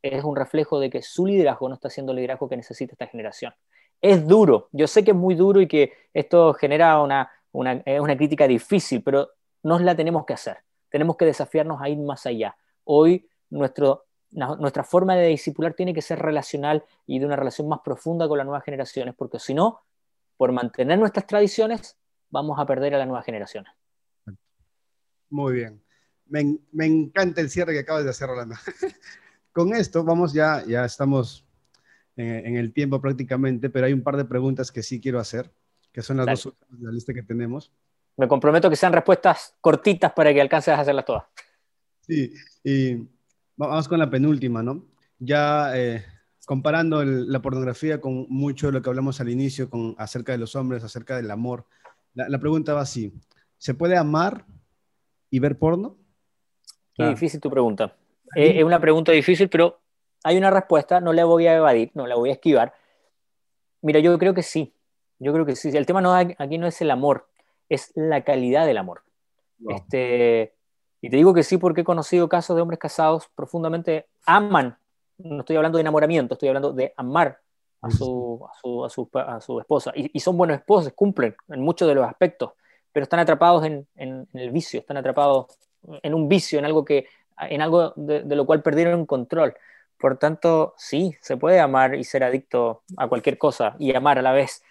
[0.02, 3.08] es un reflejo de que su liderazgo no está siendo el liderazgo que necesita esta
[3.08, 3.54] generación.
[4.02, 8.18] Es duro, yo sé que es muy duro y que esto genera una, una, una
[8.18, 9.30] crítica difícil, pero
[9.64, 10.58] nos la tenemos que hacer.
[10.90, 12.56] Tenemos que desafiarnos a ir más allá.
[12.92, 17.82] Hoy nuestro, nuestra forma de discipular tiene que ser relacional y de una relación más
[17.86, 19.82] profunda con las nuevas generaciones, porque si no,
[20.38, 21.98] por mantener nuestras tradiciones,
[22.32, 23.72] vamos a perder a las nuevas generaciones.
[25.30, 25.84] Muy bien.
[26.26, 28.56] Me, me encanta el cierre que acabas de hacer, Rolando.
[29.52, 31.46] Con esto vamos ya, ya estamos
[32.16, 35.52] en, en, el tiempo prácticamente, pero hay un par de preguntas que sí quiero hacer,
[35.92, 36.42] que son las Dale.
[36.44, 37.72] dos de la lista que tenemos.
[38.18, 41.26] Me comprometo que sean respuestas cortitas para que alcances a hacerlas todas.
[42.10, 42.34] Sí,
[42.64, 43.08] y
[43.56, 44.84] vamos con la penúltima, ¿no?
[45.20, 46.04] Ya eh,
[46.48, 50.40] comparando el, la pornografía con mucho de lo que hablamos al inicio, con, acerca de
[50.40, 51.68] los hombres, acerca del amor,
[52.16, 53.14] la, la pregunta va así,
[53.60, 54.44] ¿se puede amar
[55.30, 55.98] y ver porno?
[56.94, 57.12] Qué claro.
[57.12, 57.96] difícil tu pregunta.
[58.36, 59.80] Eh, es una pregunta difícil, pero
[60.24, 62.74] hay una respuesta, no la voy a evadir, no la voy a esquivar.
[63.84, 64.74] Mira, yo creo que sí,
[65.20, 65.70] yo creo que sí.
[65.70, 67.28] El tema no, aquí no es el amor,
[67.70, 69.04] es la calidad del amor.
[69.60, 69.76] Wow.
[69.76, 70.56] Este,
[71.02, 74.78] y te digo que sí porque he conocido casos de hombres casados profundamente aman
[75.20, 77.40] no estoy hablando de enamoramiento, estoy hablando de amar
[77.82, 79.92] a su, a su, a su, a su esposa.
[79.96, 82.52] Y, y, son buenos esposos, cumplen en muchos de los aspectos,
[82.92, 85.48] pero están atrapados en, en, en, el vicio, están atrapados
[86.04, 89.56] en un vicio, en algo, que, en algo de, de lo cual perdieron control.
[89.98, 94.22] Por tanto, sí, se puede amar y ser adicto a cualquier cosa y amar a
[94.22, 94.64] la vez.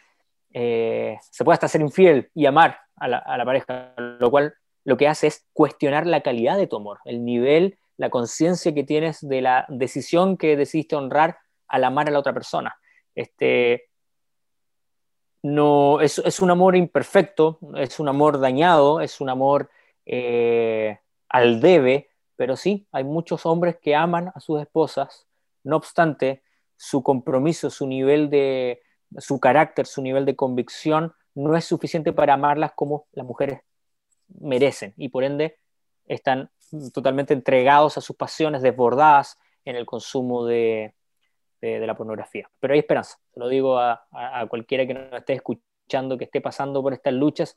[0.54, 4.54] Eh, se puede hasta ser infiel y amar a la, a la pareja, lo cual
[4.84, 8.84] lo que hace es cuestionar la calidad de tu amor, el nivel la conciencia que
[8.84, 12.78] tienes de la decisión que decidiste honrar al amar a la otra persona.
[13.14, 13.90] Este,
[15.42, 19.68] no, es, un amor imperfecto, es un amor dañado, es un amor
[20.06, 20.98] eh,
[21.28, 25.26] al debe, pero sí, hay muchos hombres que aman a sus esposas,
[25.64, 26.44] no obstante,
[26.76, 28.80] su compromiso, su nivel de,
[29.18, 33.60] su carácter, su nivel de convicción no es suficiente para amarlas como las mujeres
[34.40, 35.58] merecen y por ende
[36.06, 36.50] están
[36.92, 40.94] totalmente entregados a sus pasiones desbordadas en el consumo de,
[41.60, 42.50] de, la pornografía.
[42.60, 46.82] Pero hay esperanza, lo digo a, a, cualquiera que nos esté escuchando, que esté pasando
[46.82, 47.56] por estas luchas,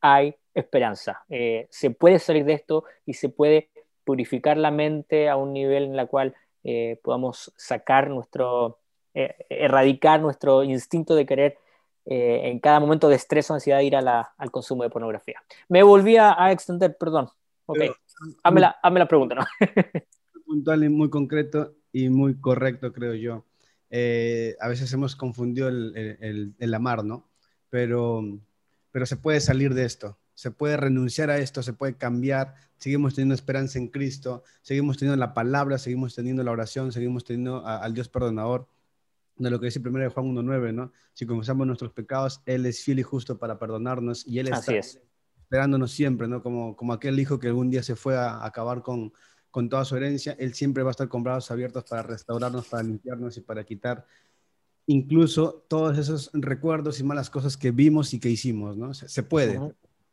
[0.00, 1.24] hay esperanza.
[1.28, 3.70] Eh, se puede salir de esto y se puede
[4.04, 8.78] purificar la mente a un nivel en el cual eh, podamos sacar nuestro,
[9.14, 11.58] eh, erradicar nuestro instinto de querer
[12.04, 15.42] eh, en cada momento de estrés o ansiedad ir a la, al consumo de pornografía.
[15.68, 17.28] Me volví a, extender, perdón.
[17.66, 17.78] Ok.
[17.78, 17.96] Pero,
[18.42, 19.44] hazme, la, hazme la pregunta, ¿no?
[20.46, 23.44] puntual y muy concreto y muy correcto, creo yo.
[23.90, 27.28] Eh, a veces hemos confundido el, el, el, amar, ¿no?
[27.70, 28.22] Pero,
[28.90, 33.14] pero se puede salir de esto, se puede renunciar a esto, se puede cambiar, seguimos
[33.14, 37.78] teniendo esperanza en Cristo, seguimos teniendo la palabra, seguimos teniendo la oración, seguimos teniendo a,
[37.78, 38.66] al Dios perdonador,
[39.36, 40.92] de lo que dice primero de Juan 1.9, ¿no?
[41.12, 44.74] Si confesamos nuestros pecados, Él es fiel y justo para perdonarnos y Él está Así
[44.74, 45.02] es
[45.52, 46.42] esperándonos siempre, ¿no?
[46.42, 49.12] Como, como aquel hijo que algún día se fue a acabar con,
[49.50, 52.82] con toda su herencia, Él siempre va a estar con brazos abiertos para restaurarnos, para
[52.82, 54.06] limpiarnos y para quitar
[54.86, 58.94] incluso todos esos recuerdos y malas cosas que vimos y que hicimos, ¿no?
[58.94, 59.60] Se, puede.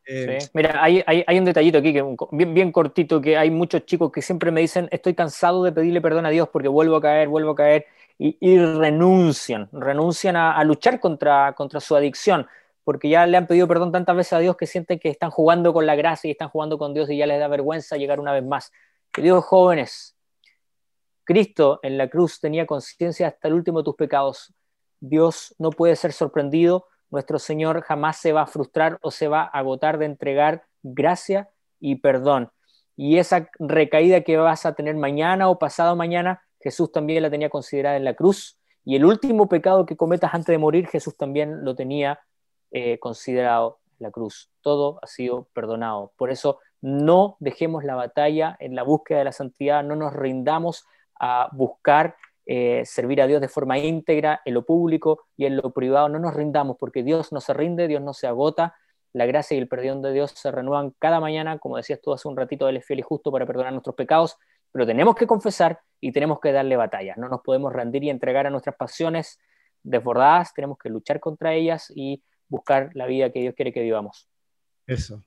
[0.06, 4.12] Eh, Mira, hay, hay, un detallito aquí, que bien, bien cortito, que hay muchos chicos
[4.12, 7.28] que siempre me dicen, estoy cansado de pedirle perdón a Dios porque vuelvo a caer,
[7.28, 7.86] vuelvo a caer,
[8.22, 12.46] y, renuncian, renuncian a, luchar contra, contra su adicción,
[12.84, 15.72] porque ya le han pedido perdón tantas veces a Dios que sienten que están jugando
[15.72, 18.32] con la gracia y están jugando con Dios y ya les da vergüenza llegar una
[18.32, 18.72] vez más.
[19.10, 20.14] Queridos jóvenes,
[21.24, 24.52] Cristo en la cruz tenía conciencia hasta el último de tus pecados.
[25.00, 29.44] Dios no puede ser sorprendido, nuestro Señor jamás se va a frustrar o se va
[29.44, 31.48] a agotar de entregar gracia
[31.80, 32.50] y perdón.
[32.96, 37.50] Y esa recaída que vas a tener mañana o pasado mañana, Jesús también la tenía
[37.50, 38.58] considerada en la cruz.
[38.84, 42.20] Y el último pecado que cometas antes de morir, Jesús también lo tenía
[42.70, 44.50] eh, considerado en la cruz.
[44.60, 46.12] Todo ha sido perdonado.
[46.16, 50.86] Por eso no dejemos la batalla en la búsqueda de la santidad, no nos rindamos
[51.18, 55.70] a buscar eh, servir a Dios de forma íntegra en lo público y en lo
[55.70, 56.08] privado.
[56.08, 58.74] No nos rindamos porque Dios no se rinde, Dios no se agota.
[59.12, 62.28] La gracia y el perdón de Dios se renuevan cada mañana, como decías tú hace
[62.28, 64.36] un ratito, Él es fiel y justo para perdonar nuestros pecados,
[64.72, 67.14] pero tenemos que confesar y tenemos que darle batalla.
[67.16, 69.38] No nos podemos rendir y entregar a nuestras pasiones
[69.82, 74.28] desbordadas, tenemos que luchar contra ellas y buscar la vida que Dios quiere que vivamos.
[74.86, 75.24] Eso,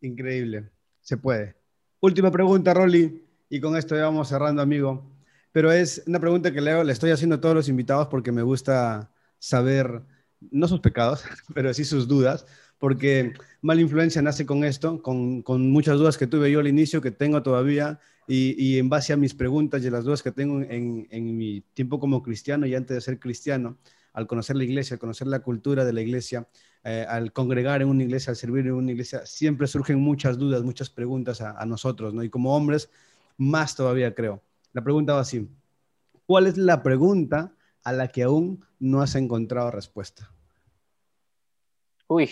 [0.00, 1.56] increíble, se puede.
[2.00, 5.10] Última pregunta, Rolly, y con esto ya vamos cerrando, amigo
[5.52, 8.42] pero es una pregunta que le, le estoy haciendo a todos los invitados porque me
[8.42, 10.02] gusta saber,
[10.50, 12.46] no sus pecados, pero sí sus dudas,
[12.78, 17.00] porque Mala Influencia nace con esto, con, con muchas dudas que tuve yo al inicio,
[17.00, 18.00] que tengo todavía,
[18.32, 21.62] y, y, en base a mis preguntas y las dudas que tengo en, en mi
[21.74, 23.76] tiempo como cristiano y antes de ser cristiano,
[24.12, 26.46] al conocer la iglesia, al conocer la cultura de la iglesia,
[26.84, 30.62] eh, al congregar en una iglesia, al servir en una iglesia, siempre surgen muchas dudas,
[30.62, 32.22] muchas preguntas a, a nosotros, ¿no?
[32.22, 32.88] Y como hombres,
[33.36, 34.40] más todavía creo.
[34.72, 35.48] La pregunta va así.
[36.24, 40.32] ¿Cuál es la pregunta a la que aún no has encontrado respuesta?
[42.06, 42.30] Uy.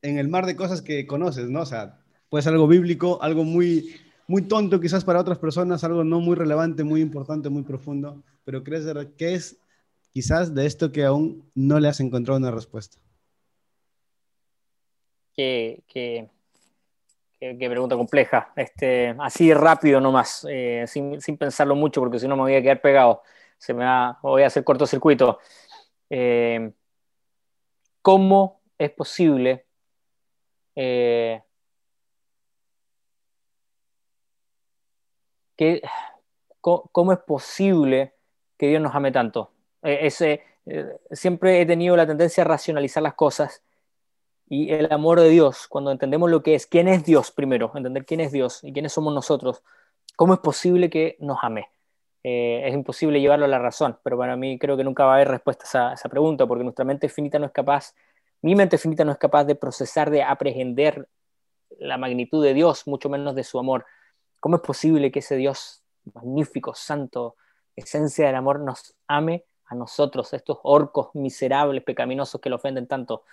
[0.00, 1.60] En el mar de cosas que conoces, ¿no?
[1.60, 2.00] O sea,
[2.30, 6.34] puede ser algo bíblico, algo muy, muy tonto quizás para otras personas, algo no muy
[6.34, 8.84] relevante, muy importante, muy profundo, pero crees
[9.16, 9.58] que es
[10.12, 12.98] quizás de esto que aún no le has encontrado una respuesta.
[15.34, 16.30] Qué,
[17.38, 18.52] pregunta compleja.
[18.56, 22.62] Este, así rápido nomás, eh, sin, sin, pensarlo mucho, porque si no me voy a
[22.62, 23.22] quedar pegado.
[23.58, 25.38] Se me va, voy a hacer cortocircuito.
[26.08, 26.72] Eh,
[28.00, 29.66] ¿Cómo es posible
[30.74, 31.42] eh,
[35.56, 35.82] que,
[36.60, 38.14] cómo, es posible
[38.58, 39.52] que Dios nos ame tanto?
[39.82, 40.42] ese,
[41.12, 43.62] siempre he tenido la tendencia a racionalizar las cosas
[44.48, 48.06] y el amor de Dios, cuando entendemos lo que es, quién es Dios primero, entender
[48.06, 49.62] quién es Dios y quiénes somos nosotros,
[50.14, 51.68] ¿cómo es posible que nos ame?
[52.22, 55.14] Eh, es imposible llevarlo a la razón, pero para mí creo que nunca va a
[55.16, 57.94] haber respuesta a esa, pregunta, porque nuestra mente finita no es capaz,
[58.42, 61.08] mi mente finita no es capaz de procesar, de aprehender
[61.78, 63.84] la magnitud de Dios, mucho menos de su amor.
[64.40, 65.82] ¿Cómo es posible que ese Dios
[66.14, 67.36] magnífico, santo,
[67.74, 73.24] esencia del amor, nos ame a nosotros, estos orcos miserables, pecaminosos que lo ofenden tanto?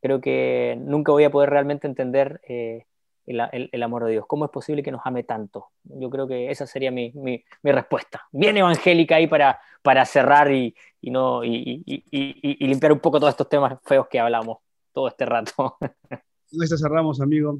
[0.00, 2.86] creo que nunca voy a poder realmente entender eh,
[3.26, 4.24] el, amor de Dios.
[4.26, 5.68] ¿Cómo es posible que nos ame tanto?
[5.84, 7.12] Yo creo que esa sería mi,
[7.62, 8.26] respuesta.
[8.32, 11.84] Bien evangélica ahí para, para cerrar y, no, y,
[12.58, 14.58] limpiar un poco todos estos temas feos que hablamos
[14.92, 15.76] todo este rato.
[16.50, 17.58] Con esto cerramos, amigo.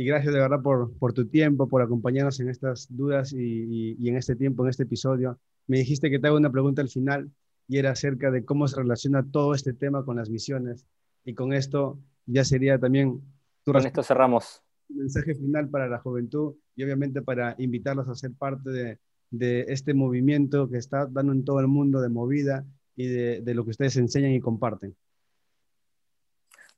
[0.00, 4.08] Y gracias de verdad por, por tu tiempo, por acompañarnos en estas dudas y, y
[4.08, 5.40] en este tiempo, en este episodio.
[5.66, 7.32] Me dijiste que te hago una pregunta al final
[7.66, 10.86] y era acerca de cómo se relaciona todo este tema con las misiones.
[11.24, 13.20] Y con esto ya sería también
[13.64, 14.62] tu con esto cerramos.
[14.88, 18.98] mensaje final para la juventud y obviamente para invitarlos a ser parte de,
[19.30, 23.54] de este movimiento que está dando en todo el mundo de movida y de, de
[23.54, 24.94] lo que ustedes enseñan y comparten.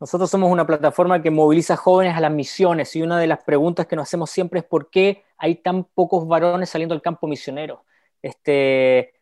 [0.00, 3.86] Nosotros somos una plataforma que moviliza jóvenes a las misiones y una de las preguntas
[3.86, 7.84] que nos hacemos siempre es por qué hay tan pocos varones saliendo al campo misionero.
[8.22, 9.12] Este,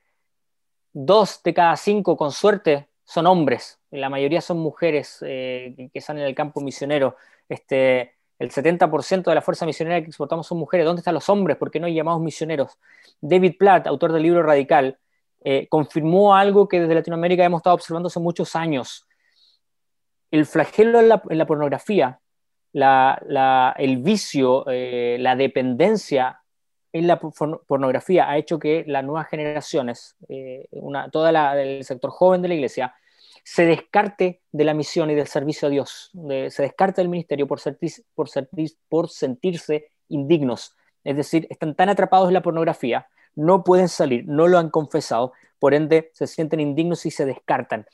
[0.92, 6.18] dos de cada cinco, con suerte, son hombres, la mayoría son mujeres eh, que están
[6.18, 7.16] en el campo misionero.
[7.48, 10.86] Este, el 70% de la fuerza misionera que exportamos son mujeres.
[10.86, 11.56] ¿Dónde están los hombres?
[11.56, 12.78] ¿Por qué no hay llamados misioneros?
[13.20, 14.96] David Platt, autor del libro Radical,
[15.40, 19.07] eh, confirmó algo que desde Latinoamérica hemos estado observando hace muchos años.
[20.30, 22.20] El flagelo en la, pornografía,
[22.72, 26.40] el vicio, eh, la dependencia
[26.92, 32.42] en la pornografía ha hecho que las nuevas generaciones, eh, una, todo el sector joven
[32.42, 32.94] de la iglesia,
[33.44, 36.10] se descarte de la misión y del servicio a Dios,
[36.50, 37.60] se descarte del ministerio por,
[39.08, 40.76] sentirse indignos.
[41.04, 45.32] Es decir, están tan atrapados en la pornografía, no pueden salir, no lo han confesado,
[45.58, 47.86] por ende se sienten indignos y se descartan.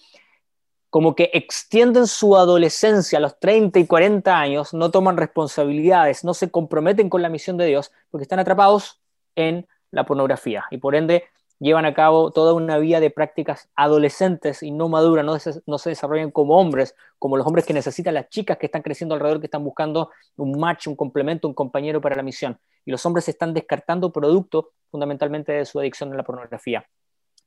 [0.95, 6.35] Como que extienden su adolescencia a los 30 y 40 años, no toman responsabilidades, no
[6.35, 9.03] se comprometen con la misión de Dios, porque están atrapados
[9.35, 11.25] en la pornografía y por ende
[11.59, 16.31] llevan a cabo toda una vida de prácticas adolescentes y no maduras, no se, desarrollan
[16.31, 19.65] como hombres, como los hombres que necesitan las chicas que están creciendo alrededor, que están
[19.65, 22.57] buscando un match, un complemento, un compañero para la misión.
[22.85, 26.87] Y los hombres se están descartando producto fundamentalmente de su adicción a la pornografía.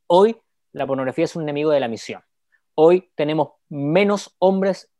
[0.07, 0.35] Hoy
[0.73, 2.26] la pornografía es un enemigo de la misión.
[2.79, 4.91] Hoy tenemos menos hombres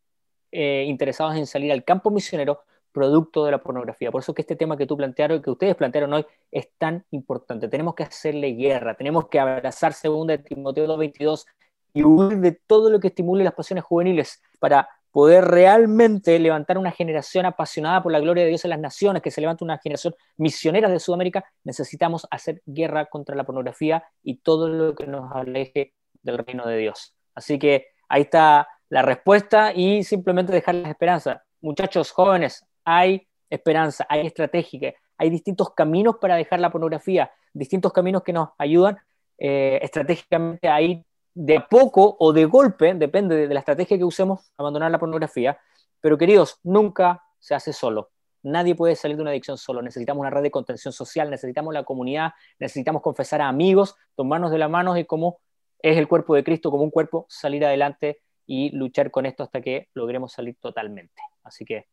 [0.51, 4.09] eh, interesados en salir al campo misionero producto de la pornografía.
[4.09, 7.67] Por eso que este tema que tú plantearon, que ustedes plantearon hoy, es tan importante.
[7.67, 11.45] Tenemos que hacerle guerra, tenemos que abrazar según de Timoteo 2.22
[11.93, 16.89] y huir de todo lo que estimule las pasiones juveniles para poder realmente levantar una
[16.89, 20.15] generación apasionada por la gloria de Dios en las naciones, que se levante una generación
[20.37, 25.93] misionera de Sudamérica, necesitamos hacer guerra contra la pornografía y todo lo que nos aleje
[26.23, 27.16] del reino de Dios.
[27.37, 31.43] Así que ahí está la respuesta y simplemente dejar la esperanza.
[31.61, 38.23] Muchachos jóvenes, hay esperanza, hay estrategia, hay distintos caminos para dejar la pornografía, distintos caminos
[38.23, 38.97] que nos ayudan
[39.37, 41.03] eh, estratégicamente a ir
[41.35, 45.59] de poco o de golpe, depende de, la estrategia que usemos, abandonar la pornografía.
[46.01, 48.09] Pero queridos, nunca se hace solo.
[48.41, 49.83] Nadie puede salir de una adicción solo.
[49.83, 54.57] Necesitamos una red de contención social, necesitamos la comunidad, necesitamos confesar a amigos, tomarnos de
[54.57, 55.37] la mano y como
[55.81, 59.61] es el cuerpo de Cristo, como un cuerpo, salir adelante y luchar con esto hasta
[59.61, 61.21] que logremos salir totalmente.
[61.43, 61.87] Así que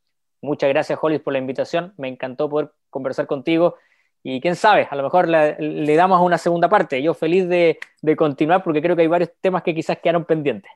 [0.44, 1.94] Muchas gracias, Hollis, por la invitación.
[1.96, 3.76] Me encantó poder conversar contigo.
[4.22, 7.02] Y quién sabe, a lo mejor le, damos una segunda parte.
[7.02, 7.78] Yo feliz de,
[8.16, 10.70] continuar porque creo que hay varios temas que quizás quedaron pendientes.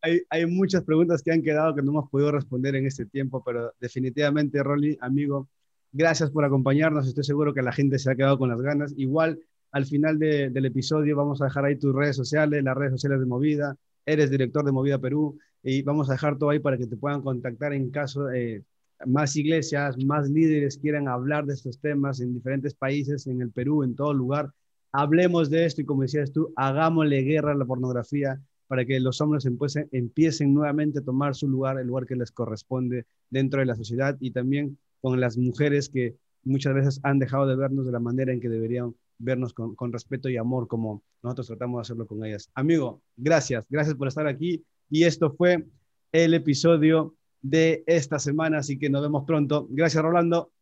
[0.00, 3.72] Hay, muchas preguntas que han quedado que no hemos podido responder en este tiempo, pero
[3.78, 5.48] definitivamente, Rolly, amigo,
[5.92, 7.06] gracias por acompañarnos.
[7.06, 8.92] Estoy seguro que la gente se ha quedado con las ganas.
[8.96, 9.38] Igual,
[9.72, 13.26] al final del episodio vamos a dejar ahí tus redes sociales, las redes sociales de
[13.26, 13.76] Movida.
[14.04, 17.22] Eres director de Movida Perú y vamos a dejar todo ahí para que te puedan
[17.22, 18.62] contactar en caso eh,
[19.06, 23.82] más iglesias, más líderes quieran hablar de estos temas en diferentes países, en el Perú,
[23.82, 24.52] en todo lugar.
[24.92, 29.22] Hablemos de esto y como decías tú, hagámosle guerra a la pornografía para que los
[29.22, 33.66] hombres empiecen, empiecen nuevamente a tomar su lugar, el lugar que les corresponde dentro de
[33.66, 37.92] la sociedad y también con las mujeres que muchas veces han dejado de vernos de
[37.92, 41.82] la manera en que deberían vernos con, con respeto y amor como nosotros tratamos de
[41.82, 42.50] hacerlo con ellas.
[42.54, 45.66] Amigo, gracias, gracias por estar aquí y esto fue
[46.12, 49.66] el episodio de esta semana, así que nos vemos pronto.
[49.70, 50.52] Gracias, Rolando.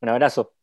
[0.00, 0.53] Un abrazo.